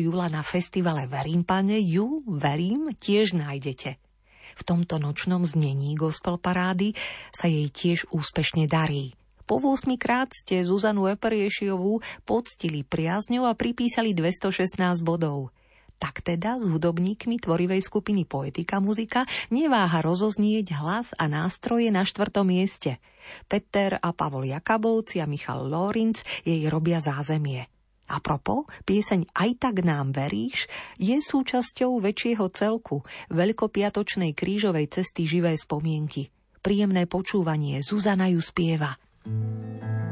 [0.00, 4.00] júla na festivale Verím, pane, ju, verím, tiež nájdete.
[4.52, 6.92] V tomto nočnom znení gospel parády
[7.32, 9.16] sa jej tiež úspešne darí.
[9.48, 15.50] Po 8 krát ste Zuzanu Eperiešiovú poctili priazňou a pripísali 216 bodov.
[16.02, 19.22] Tak teda s hudobníkmi tvorivej skupiny Poetika muzika
[19.54, 22.98] neváha rozoznieť hlas a nástroje na štvrtom mieste.
[23.46, 27.70] Peter a Pavol Jakabovci a Michal Lorinc jej robia zázemie.
[28.10, 30.66] A propo, pieseň Aj tak nám veríš
[30.98, 36.34] je súčasťou väčšieho celku veľkopiatočnej krížovej cesty živé spomienky.
[36.66, 38.98] Príjemné počúvanie Zuzana ju spieva.
[39.22, 40.11] thank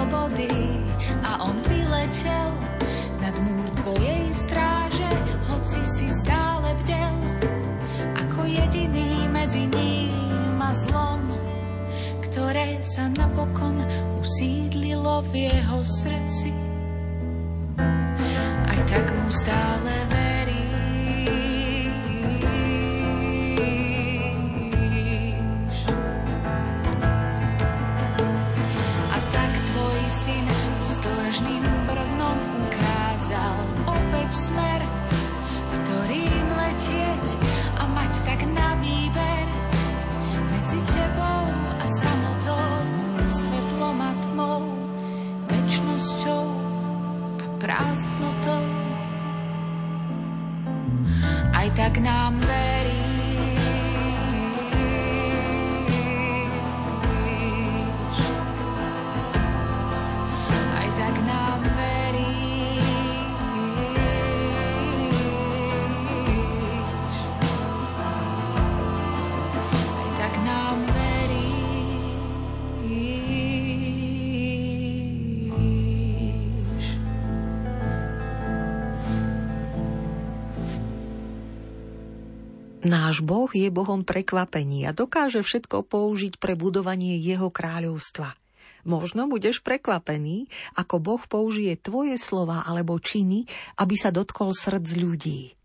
[0.00, 0.48] slobody
[1.20, 2.56] a on vyletel
[3.20, 5.12] nad múr tvojej stráže,
[5.44, 7.16] hoci si stále vdel,
[8.16, 11.20] ako jediný medzi ním a zlom,
[12.24, 13.84] ktoré sa napokon
[14.16, 16.48] usídlilo v jeho srdci.
[18.64, 20.19] Aj tak mu stále verí.
[83.10, 88.38] Náš Boh je Bohom prekvapení a dokáže všetko použiť pre budovanie jeho kráľovstva.
[88.86, 90.46] Možno budeš prekvapený,
[90.78, 93.50] ako Boh použije tvoje slova alebo činy,
[93.82, 95.58] aby sa dotkol srdc ľudí.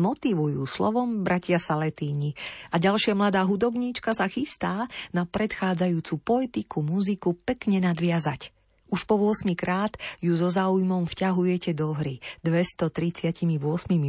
[0.00, 2.32] Motivujú slovom bratia Saletíni
[2.72, 8.48] a ďalšia mladá hudobníčka sa chystá na predchádzajúcu poetiku, muziku pekne nadviazať–
[8.88, 12.20] už po 8 krát ju so záujmom vťahujete do hry.
[12.44, 13.44] 238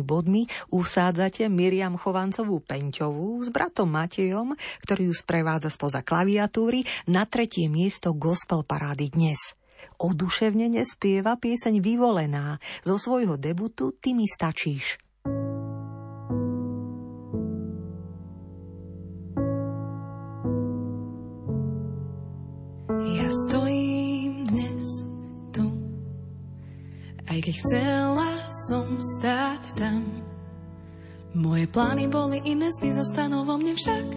[0.03, 7.67] bodmi usádzate Miriam Chovancovú Penťovú s bratom Matejom, ktorý ju sprevádza spoza klaviatúry, na tretie
[7.67, 9.55] miesto gospel parády dnes.
[9.99, 12.59] Oduševne nespieva pieseň Vyvolená.
[12.87, 14.95] Zo svojho debutu Ty mi stačíš.
[22.99, 23.98] Ja stojím
[27.29, 30.01] Aj keď chcela som stáť tam.
[31.37, 34.07] Moje plány boli iné, sny zostanú vo mne však.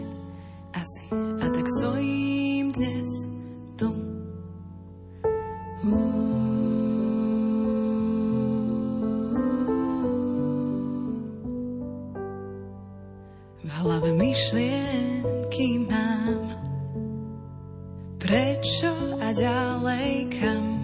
[0.73, 3.11] Asi a tak stojím dnes
[3.77, 3.93] tu.
[13.61, 16.49] V hlave myšlienky mám.
[18.17, 20.82] Prečo a ďalej kam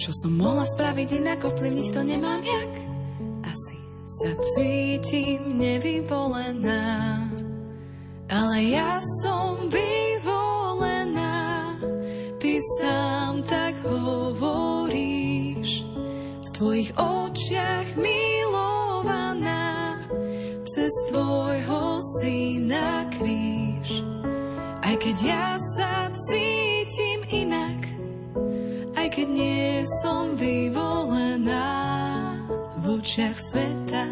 [0.00, 2.72] čo som mohla spraviť inak, ovplyvniť to nemám jak.
[3.44, 3.76] Asi
[4.08, 7.20] sa cítim nevyvolená,
[8.32, 11.76] ale ja som vyvolená.
[12.40, 15.84] Ty sám tak hovoríš,
[16.40, 20.00] v tvojich očiach milovaná,
[20.64, 24.00] cez tvojho syna kríž.
[24.80, 27.89] Aj keď ja sa cítim inak,
[29.00, 31.72] aj keď nie som vyvolená
[32.84, 34.04] v očiach sveta.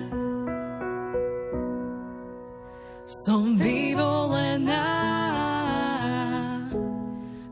[3.05, 4.89] Som vyvolená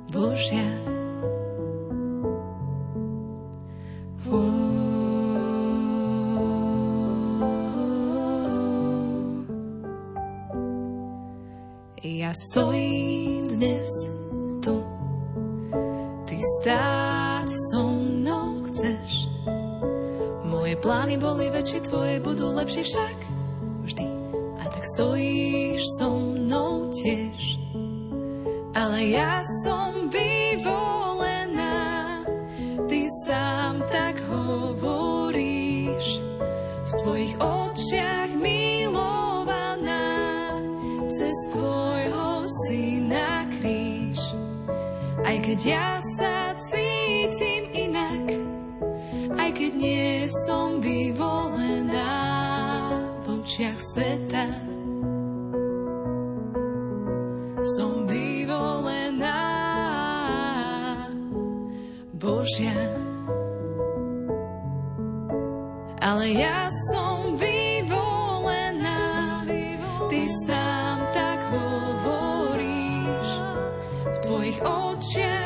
[0.08, 0.64] Božia.
[12.06, 14.15] Ja stojím dnes
[21.16, 23.16] Plány boli väčšie, tvoje budú lepšie však
[23.88, 24.04] vždy.
[24.60, 27.56] A tak stojíš so mnou tiež.
[28.76, 31.72] Ale ja som vyvolená,
[32.84, 36.20] ty sám tak hovoríš.
[36.84, 40.12] V tvojich očiach milovaná,
[41.08, 44.20] cez tvojho syna kríž.
[45.24, 47.72] Aj keď ja sa cítim
[50.26, 52.18] som vyvolená
[53.22, 54.46] v očiach sveta.
[57.78, 59.42] Som vyvolená
[62.14, 62.74] Božia.
[66.02, 69.02] Ale ja som vyvolená,
[70.10, 73.28] ty sám tak hovoríš,
[74.06, 75.45] v tvojich očiach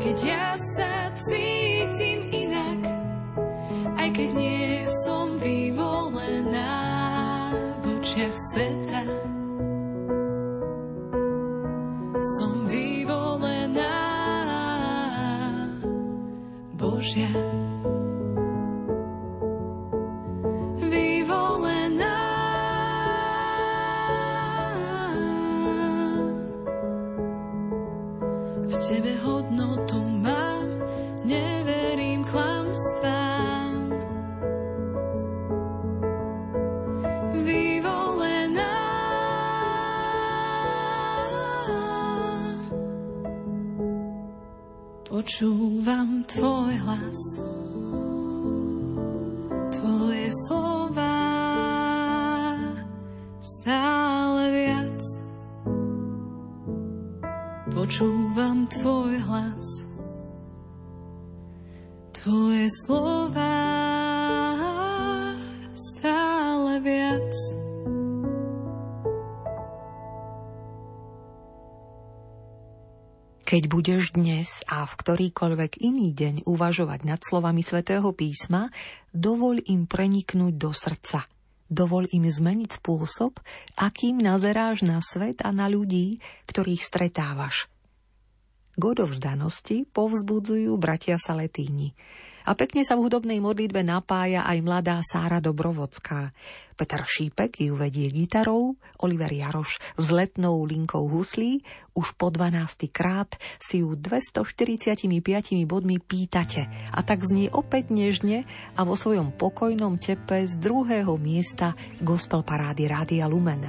[0.00, 2.80] keď ja sa cítim inak,
[4.00, 6.72] aj keď nie som vyvolená
[7.84, 9.04] v očiach sveta.
[12.40, 13.96] Som vyvolená
[16.80, 17.59] Božia.
[45.20, 47.20] Počúvam tvoj hlas,
[49.68, 51.20] tvoje slova
[53.44, 55.02] stále viac.
[57.68, 59.68] Počúvam tvoj hlas,
[62.16, 63.59] tvoje slova
[73.50, 78.70] Keď budeš dnes a v ktorýkoľvek iný deň uvažovať nad slovami svätého písma,
[79.10, 81.26] dovoľ im preniknúť do srdca.
[81.66, 83.42] Dovoľ im zmeniť spôsob,
[83.74, 87.66] akým nazeráš na svet a na ľudí, ktorých stretávaš.
[88.78, 91.90] K odovzdanosti povzbudzujú bratia Saletíni.
[92.48, 96.32] A pekne sa v hudobnej modlitbe napája aj mladá Sára Dobrovodská.
[96.80, 101.60] Peter Šípek ju vedie gitarou, Oliver Jaroš vzletnou linkou huslí,
[101.92, 102.88] už po 12.
[102.88, 105.04] krát si ju 245
[105.68, 108.48] bodmi pýtate a tak znie opäť nežne
[108.80, 113.68] a vo svojom pokojnom tepe z druhého miesta gospel parády Rádia Lumen.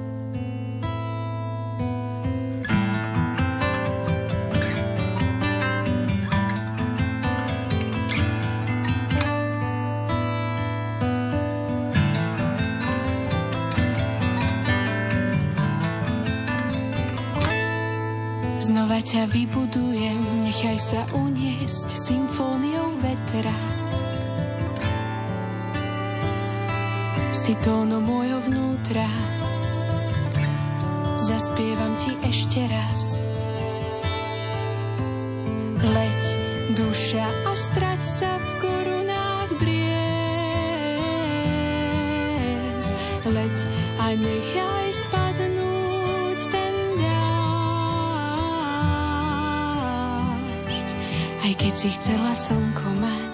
[19.11, 23.51] Ťa vybudujem, nechaj sa uniesť symfóniou vetra.
[27.35, 29.03] Si tónom môjho vnútra,
[31.19, 33.19] zaspievam ti ešte raz.
[35.83, 36.23] Leď,
[36.79, 39.91] duša a strať sa v korunách briez.
[43.27, 43.57] leď
[43.99, 44.90] a nechaj
[51.81, 53.30] si chcela slnko mať.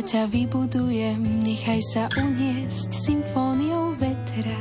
[0.00, 4.56] Znova ťa vybudujem, nechaj sa uniesť symfóniou vetra.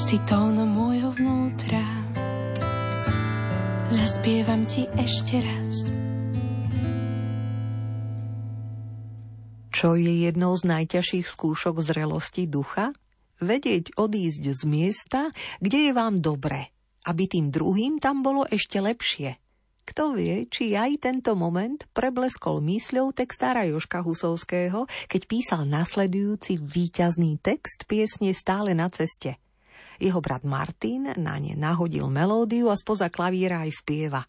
[0.00, 1.84] si tónom môjho vnútra.
[3.92, 5.92] Zaspievam ti ešte raz.
[9.68, 12.96] Čo je jednou z najťažších skúšok zrelosti ducha?
[13.44, 15.20] Vedieť odísť z miesta,
[15.60, 16.72] kde je vám dobre,
[17.04, 19.36] aby tým druhým tam bolo ešte lepšie.
[19.88, 27.40] Kto vie, či aj tento moment prebleskol mysľou textára Joška Husovského, keď písal nasledujúci víťazný
[27.40, 29.40] text piesne Stále na ceste–
[29.98, 34.22] jeho brat Martin na ne nahodil melódiu a spoza klavíra aj spieva.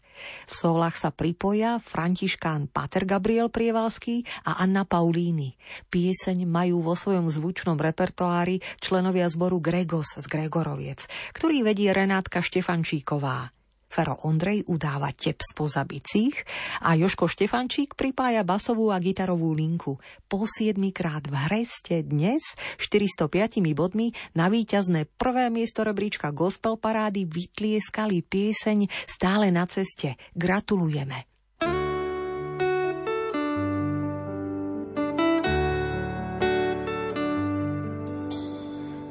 [0.50, 5.54] V solách sa pripoja Františkán Pater Gabriel Prievalský a Anna Paulíny.
[5.86, 13.54] Pieseň majú vo svojom zvučnom repertoári členovia zboru Gregos z Gregoroviec, ktorý vedie Renátka Štefančíková.
[13.90, 16.46] Fero Ondrej udáva tep spoza bicích
[16.86, 19.98] a Joško Štefančík pripája basovú a gitarovú linku.
[20.30, 27.26] Po siedmikrát v hre ste dnes 405 bodmi na víťazné prvé miesto rebríčka gospel parády
[27.26, 30.14] vytlieskali pieseň Stále na ceste.
[30.38, 31.26] Gratulujeme.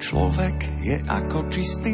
[0.10, 1.94] Človek je ako čistý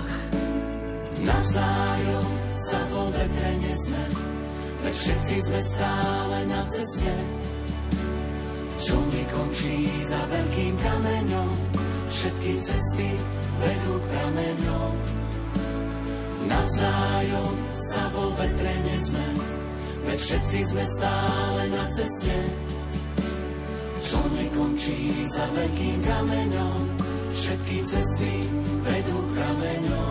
[1.21, 2.25] Navzájom
[2.57, 4.03] sa vo vetre nezme,
[4.81, 7.13] veď všetci sme stále na ceste,
[8.81, 11.53] čo nekončí za veľkým kameňom,
[12.09, 13.09] všetky cesty
[13.61, 14.93] vedú k prameňom.
[16.49, 17.53] Navzájom
[17.85, 19.27] sa vo vetre nezme,
[20.09, 22.37] veď všetci sme stále na ceste,
[24.01, 26.79] čo nekončí za veľkým kameňom,
[27.29, 28.33] všetky cesty
[28.81, 30.10] vedú k prameňom.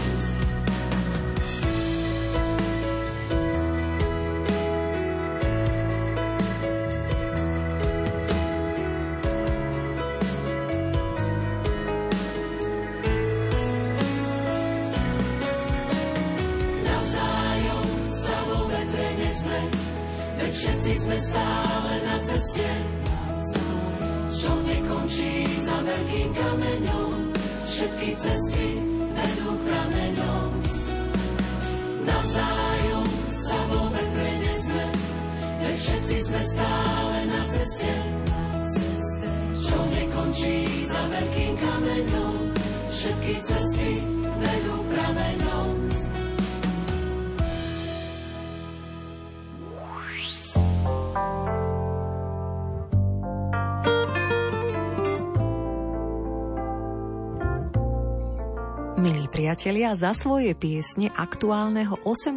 [26.33, 27.33] Kameňom,
[27.67, 28.50] všetky cesty
[59.61, 62.33] Milí priatelia, za svoje piesne aktuálneho 18.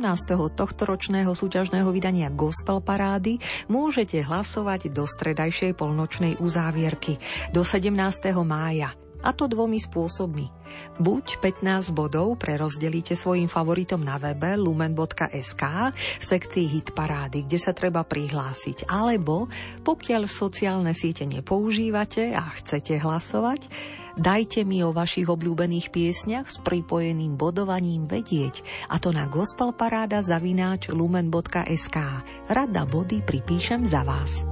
[0.60, 7.16] tohtoročného súťažného vydania Gospel Parády môžete hlasovať do stredajšej polnočnej uzávierky
[7.48, 7.96] do 17.
[8.44, 8.92] mája.
[9.24, 10.52] A to dvomi spôsobmi.
[11.00, 15.62] Buď 15 bodov prerozdelíte svojim favoritom na webe lumen.sk
[15.96, 18.84] v sekcii hit parády, kde sa treba prihlásiť.
[18.86, 19.48] Alebo
[19.82, 23.66] pokiaľ sociálne siete nepoužívate a chcete hlasovať,
[24.14, 30.86] Dajte mi o vašich obľúbených piesniach s pripojeným bodovaním vedieť, a to na gospelparáda zavináč
[30.94, 31.98] lumen.sk.
[32.46, 34.46] Rada body pripíšem za vás.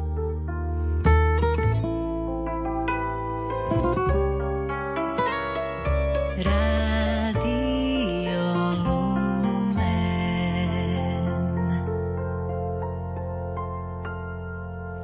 [3.73, 4.02] Rádio Lumen.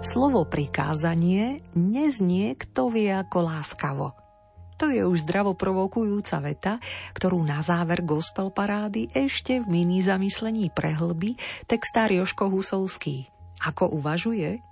[0.08, 4.16] Slovo prikázanie neznie kto vie ako láskavo.
[4.80, 6.72] To je už zdravo provokujúca veta,
[7.12, 11.36] ktorú na záver gospel parády ešte v mini zamyslení prehlbí
[11.68, 13.28] textár Joško Husovský.
[13.60, 14.64] Ako uvažuje?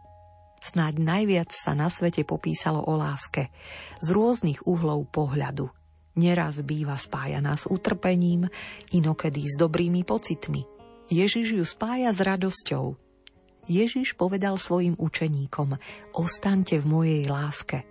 [0.65, 3.53] Snáď najviac sa na svete popísalo o láske
[4.01, 5.69] z rôznych uhlov pohľadu.
[6.17, 8.49] Neraz býva spájaná s utrpením,
[8.97, 10.65] inokedy s dobrými pocitmi.
[11.13, 12.97] Ježiš ju spája s radosťou.
[13.69, 15.77] Ježiš povedal svojim učeníkom,
[16.17, 17.85] ostaňte v mojej láske.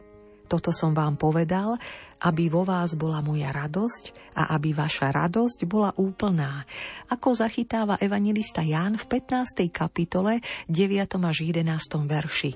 [0.45, 1.77] Toto som vám povedal,
[2.22, 6.64] aby vo vás bola moja radosť a aby vaša radosť bola úplná,
[7.11, 9.69] ako zachytáva evangelista Ján v 15.
[9.73, 10.39] kapitole
[10.69, 11.22] 9.
[11.22, 11.61] až 11.
[12.10, 12.52] verši.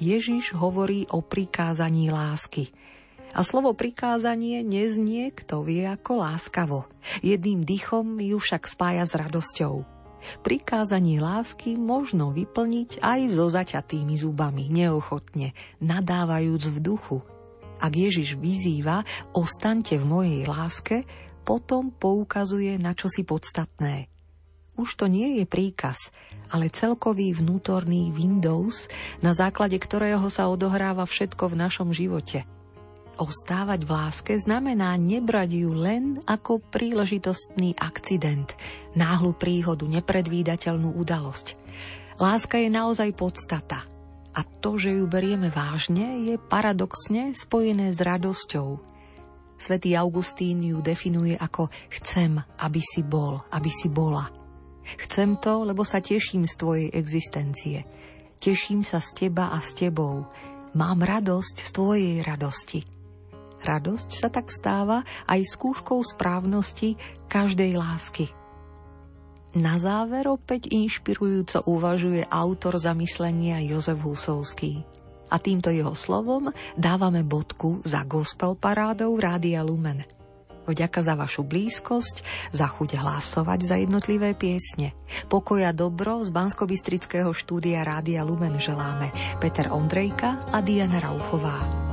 [0.00, 2.72] Ježiš hovorí o prikázaní lásky.
[3.30, 6.90] A slovo prikázanie neznie, kto vie ako láskavo.
[7.22, 9.86] Jedným dychom ju však spája s radosťou.
[10.44, 17.18] Prikázanie lásky možno vyplniť aj so zaťatými zubami, neochotne, nadávajúc v duchu.
[17.80, 21.08] Ak Ježiš vyzýva, ostaňte v mojej láske,
[21.46, 24.12] potom poukazuje na čosi podstatné.
[24.76, 26.12] už to nie je príkaz,
[26.52, 28.88] ale celkový vnútorný Windows,
[29.20, 32.44] na základe ktorého sa odohráva všetko v našom živote.
[33.20, 38.56] Ostávať v láske znamená nebrať ju len ako príležitostný akcident,
[38.96, 41.60] náhlu príhodu, nepredvídateľnú udalosť.
[42.16, 43.84] Láska je naozaj podstata–
[44.30, 48.78] a to, že ju berieme vážne, je paradoxne spojené s radosťou.
[49.58, 54.30] Svetý Augustín ju definuje ako chcem, aby si bol, aby si bola.
[54.96, 57.84] Chcem to, lebo sa teším z tvojej existencie.
[58.40, 60.24] Teším sa z teba a s tebou.
[60.72, 62.99] Mám radosť z tvojej radosti.
[63.60, 66.96] Radosť sa tak stáva aj skúškou správnosti
[67.28, 68.26] každej lásky–
[69.50, 74.86] na záver opäť inšpirujúco uvažuje autor zamyslenia Jozef Husovský.
[75.30, 80.06] A týmto jeho slovom dávame bodku za gospel parádou Rádia Lumen.
[80.70, 82.22] Vďaka za vašu blízkosť,
[82.54, 84.94] za chuť hlasovať za jednotlivé piesne.
[85.26, 86.70] Pokoja dobro z bansko
[87.34, 89.10] štúdia Rádia Lumen želáme
[89.42, 91.89] Peter Ondrejka a Diana Rauchová.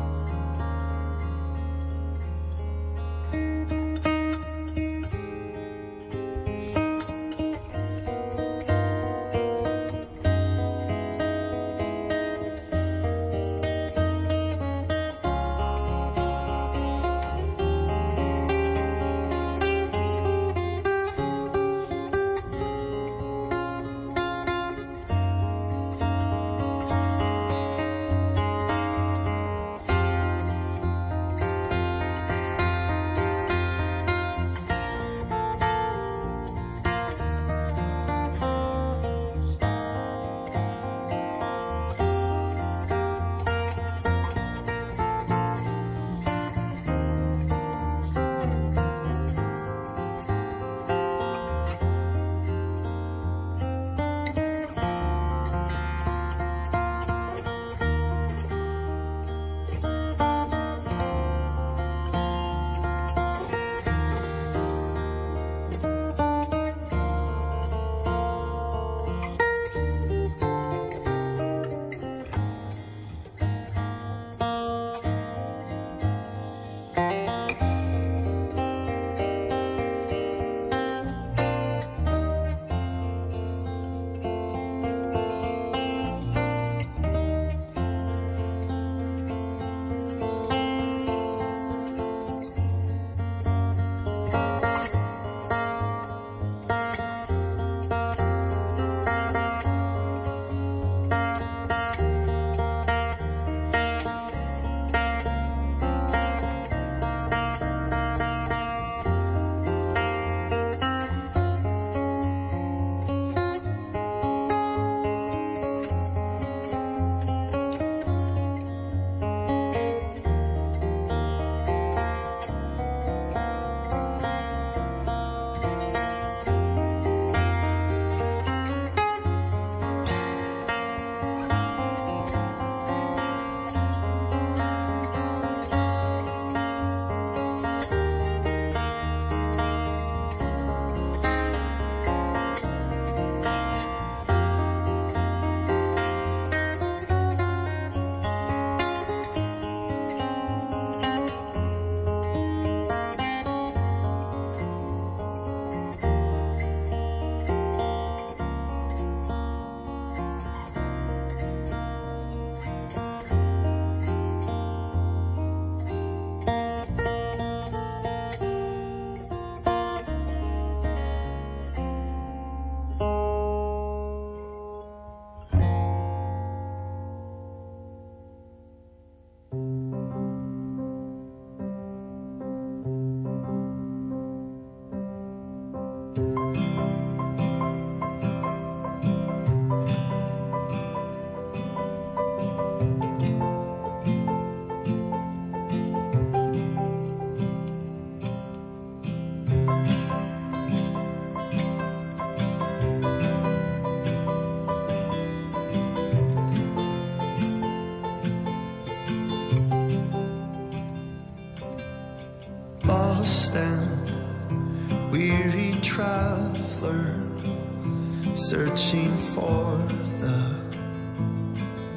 [218.50, 219.76] Searching for
[220.22, 220.56] the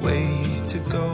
[0.01, 1.10] way to go.